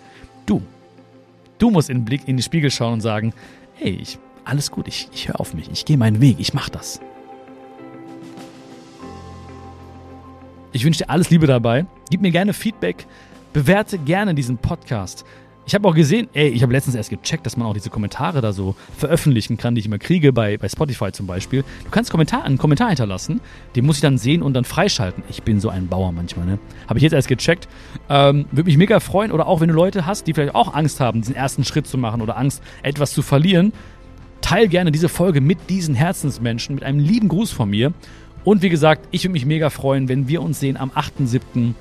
Du. 0.45 0.61
Du 1.57 1.71
musst 1.71 1.89
in 1.89 1.99
den 1.99 2.05
Blick 2.05 2.21
in 2.27 2.37
den 2.37 2.43
Spiegel 2.43 2.71
schauen 2.71 2.93
und 2.93 3.01
sagen, 3.01 3.33
hey, 3.73 3.97
ich, 4.01 4.19
alles 4.45 4.71
gut, 4.71 4.87
ich, 4.87 5.09
ich 5.13 5.27
höre 5.27 5.39
auf 5.39 5.53
mich, 5.53 5.69
ich 5.71 5.85
gehe 5.85 5.97
meinen 5.97 6.21
Weg, 6.21 6.37
ich 6.39 6.53
mache 6.53 6.71
das. 6.71 7.01
Ich 10.71 10.85
wünsche 10.85 11.03
dir 11.03 11.09
alles 11.09 11.29
Liebe 11.29 11.47
dabei. 11.47 11.85
Gib 12.09 12.21
mir 12.21 12.31
gerne 12.31 12.53
Feedback. 12.53 13.07
Bewerte 13.53 13.97
gerne 13.97 14.35
diesen 14.35 14.57
Podcast. 14.57 15.25
Ich 15.69 15.75
habe 15.75 15.87
auch 15.87 15.93
gesehen, 15.93 16.27
ey, 16.33 16.47
ich 16.47 16.63
habe 16.63 16.73
letztens 16.73 16.95
erst 16.95 17.11
gecheckt, 17.11 17.45
dass 17.45 17.55
man 17.55 17.67
auch 17.67 17.75
diese 17.75 17.91
Kommentare 17.91 18.41
da 18.41 18.53
so 18.53 18.73
veröffentlichen 18.97 19.55
kann, 19.55 19.75
die 19.75 19.81
ich 19.81 19.85
immer 19.85 19.99
kriege, 19.99 20.33
bei, 20.33 20.57
bei 20.57 20.67
Spotify 20.67 21.11
zum 21.11 21.27
Beispiel. 21.27 21.63
Du 21.83 21.91
kannst 21.91 22.09
Kommentar, 22.09 22.43
einen 22.43 22.57
Kommentar 22.57 22.87
hinterlassen, 22.87 23.39
den 23.75 23.85
muss 23.85 23.97
ich 23.97 24.01
dann 24.01 24.17
sehen 24.17 24.41
und 24.41 24.55
dann 24.55 24.63
freischalten. 24.63 25.23
Ich 25.29 25.43
bin 25.43 25.59
so 25.59 25.69
ein 25.69 25.87
Bauer 25.87 26.11
manchmal, 26.11 26.47
ne? 26.47 26.57
Habe 26.87 26.97
ich 26.97 27.03
jetzt 27.03 27.13
erst 27.13 27.27
gecheckt. 27.27 27.67
Ähm, 28.09 28.45
Würde 28.49 28.63
mich 28.67 28.77
mega 28.77 28.99
freuen. 28.99 29.31
Oder 29.31 29.45
auch, 29.45 29.61
wenn 29.61 29.67
du 29.67 29.75
Leute 29.75 30.07
hast, 30.07 30.25
die 30.25 30.33
vielleicht 30.33 30.55
auch 30.55 30.73
Angst 30.73 31.01
haben, 31.01 31.21
diesen 31.21 31.35
ersten 31.35 31.63
Schritt 31.63 31.85
zu 31.85 31.99
machen 31.99 32.23
oder 32.23 32.35
Angst, 32.35 32.63
etwas 32.81 33.11
zu 33.11 33.21
verlieren. 33.21 33.71
Teil 34.41 34.69
gerne 34.69 34.91
diese 34.91 35.07
Folge 35.07 35.39
mit 35.39 35.69
diesen 35.69 35.93
Herzensmenschen, 35.93 36.73
mit 36.73 36.83
einem 36.83 36.97
lieben 36.97 37.27
Gruß 37.27 37.51
von 37.51 37.69
mir. 37.69 37.93
Und 38.43 38.63
wie 38.63 38.69
gesagt, 38.69 39.07
ich 39.11 39.23
würde 39.23 39.33
mich 39.33 39.45
mega 39.45 39.69
freuen, 39.69 40.09
wenn 40.09 40.27
wir 40.27 40.41
uns 40.41 40.59
sehen 40.59 40.77
am 40.77 40.89
8.7. 40.89 41.75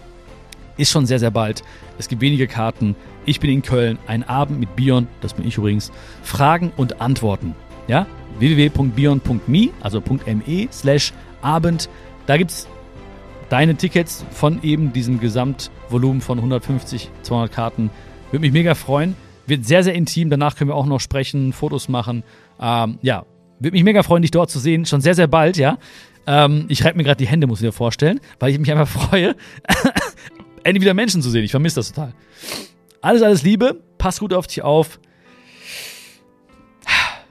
Ist 0.78 0.90
schon 0.90 1.06
sehr, 1.06 1.18
sehr 1.18 1.30
bald. 1.30 1.62
Es 1.98 2.08
gibt 2.08 2.22
wenige 2.22 2.46
Karten. 2.46 2.96
Ich 3.26 3.40
bin 3.40 3.50
in 3.50 3.62
Köln. 3.62 3.98
Ein 4.06 4.22
Abend 4.22 4.58
mit 4.60 4.74
Bion, 4.76 5.08
das 5.20 5.34
bin 5.34 5.46
ich 5.46 5.58
übrigens. 5.58 5.92
Fragen 6.22 6.72
und 6.76 7.00
Antworten. 7.00 7.54
Ja? 7.88 8.06
www.bion.me, 8.38 9.70
also 9.80 10.00
.me 10.00 10.68
slash 10.70 11.12
Abend. 11.42 11.88
Da 12.26 12.36
gibt 12.36 12.52
es 12.52 12.68
deine 13.48 13.74
Tickets 13.74 14.24
von 14.30 14.62
eben 14.62 14.92
diesem 14.92 15.20
Gesamtvolumen 15.20 16.20
von 16.20 16.38
150, 16.38 17.10
200 17.22 17.52
Karten. 17.52 17.90
Würde 18.30 18.40
mich 18.40 18.52
mega 18.52 18.74
freuen. 18.74 19.16
Wird 19.46 19.64
sehr, 19.64 19.82
sehr 19.82 19.94
intim. 19.94 20.30
Danach 20.30 20.56
können 20.56 20.70
wir 20.70 20.74
auch 20.74 20.86
noch 20.86 21.00
sprechen, 21.00 21.52
Fotos 21.52 21.88
machen. 21.88 22.22
Ähm, 22.60 22.98
ja, 23.02 23.24
würde 23.58 23.74
mich 23.74 23.84
mega 23.84 24.02
freuen, 24.02 24.22
dich 24.22 24.30
dort 24.30 24.50
zu 24.50 24.58
sehen. 24.58 24.86
Schon 24.86 25.00
sehr, 25.00 25.14
sehr 25.14 25.26
bald, 25.26 25.56
ja. 25.56 25.78
Ähm, 26.26 26.66
ich 26.68 26.84
reibe 26.84 26.98
mir 26.98 27.04
gerade 27.04 27.16
die 27.16 27.26
Hände, 27.26 27.46
muss 27.46 27.60
ich 27.60 27.64
mir 27.64 27.72
vorstellen, 27.72 28.20
weil 28.38 28.52
ich 28.52 28.58
mich 28.58 28.70
einfach 28.70 28.86
freue, 29.08 29.34
endlich 30.68 30.82
wieder 30.82 30.94
Menschen 30.94 31.22
zu 31.22 31.30
sehen. 31.30 31.44
Ich 31.44 31.50
vermisse 31.50 31.76
das 31.76 31.92
total. 31.92 32.14
Alles, 33.00 33.22
alles 33.22 33.42
Liebe. 33.42 33.82
Pass 33.98 34.20
gut 34.20 34.32
auf 34.32 34.46
dich 34.46 34.62
auf. 34.62 35.00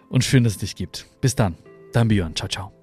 Und 0.10 0.24
schön, 0.24 0.44
dass 0.44 0.54
es 0.54 0.60
dich 0.60 0.76
gibt. 0.76 1.06
Bis 1.22 1.36
dann. 1.36 1.56
Dein 1.94 2.08
Björn. 2.08 2.36
Ciao, 2.36 2.48
ciao. 2.48 2.77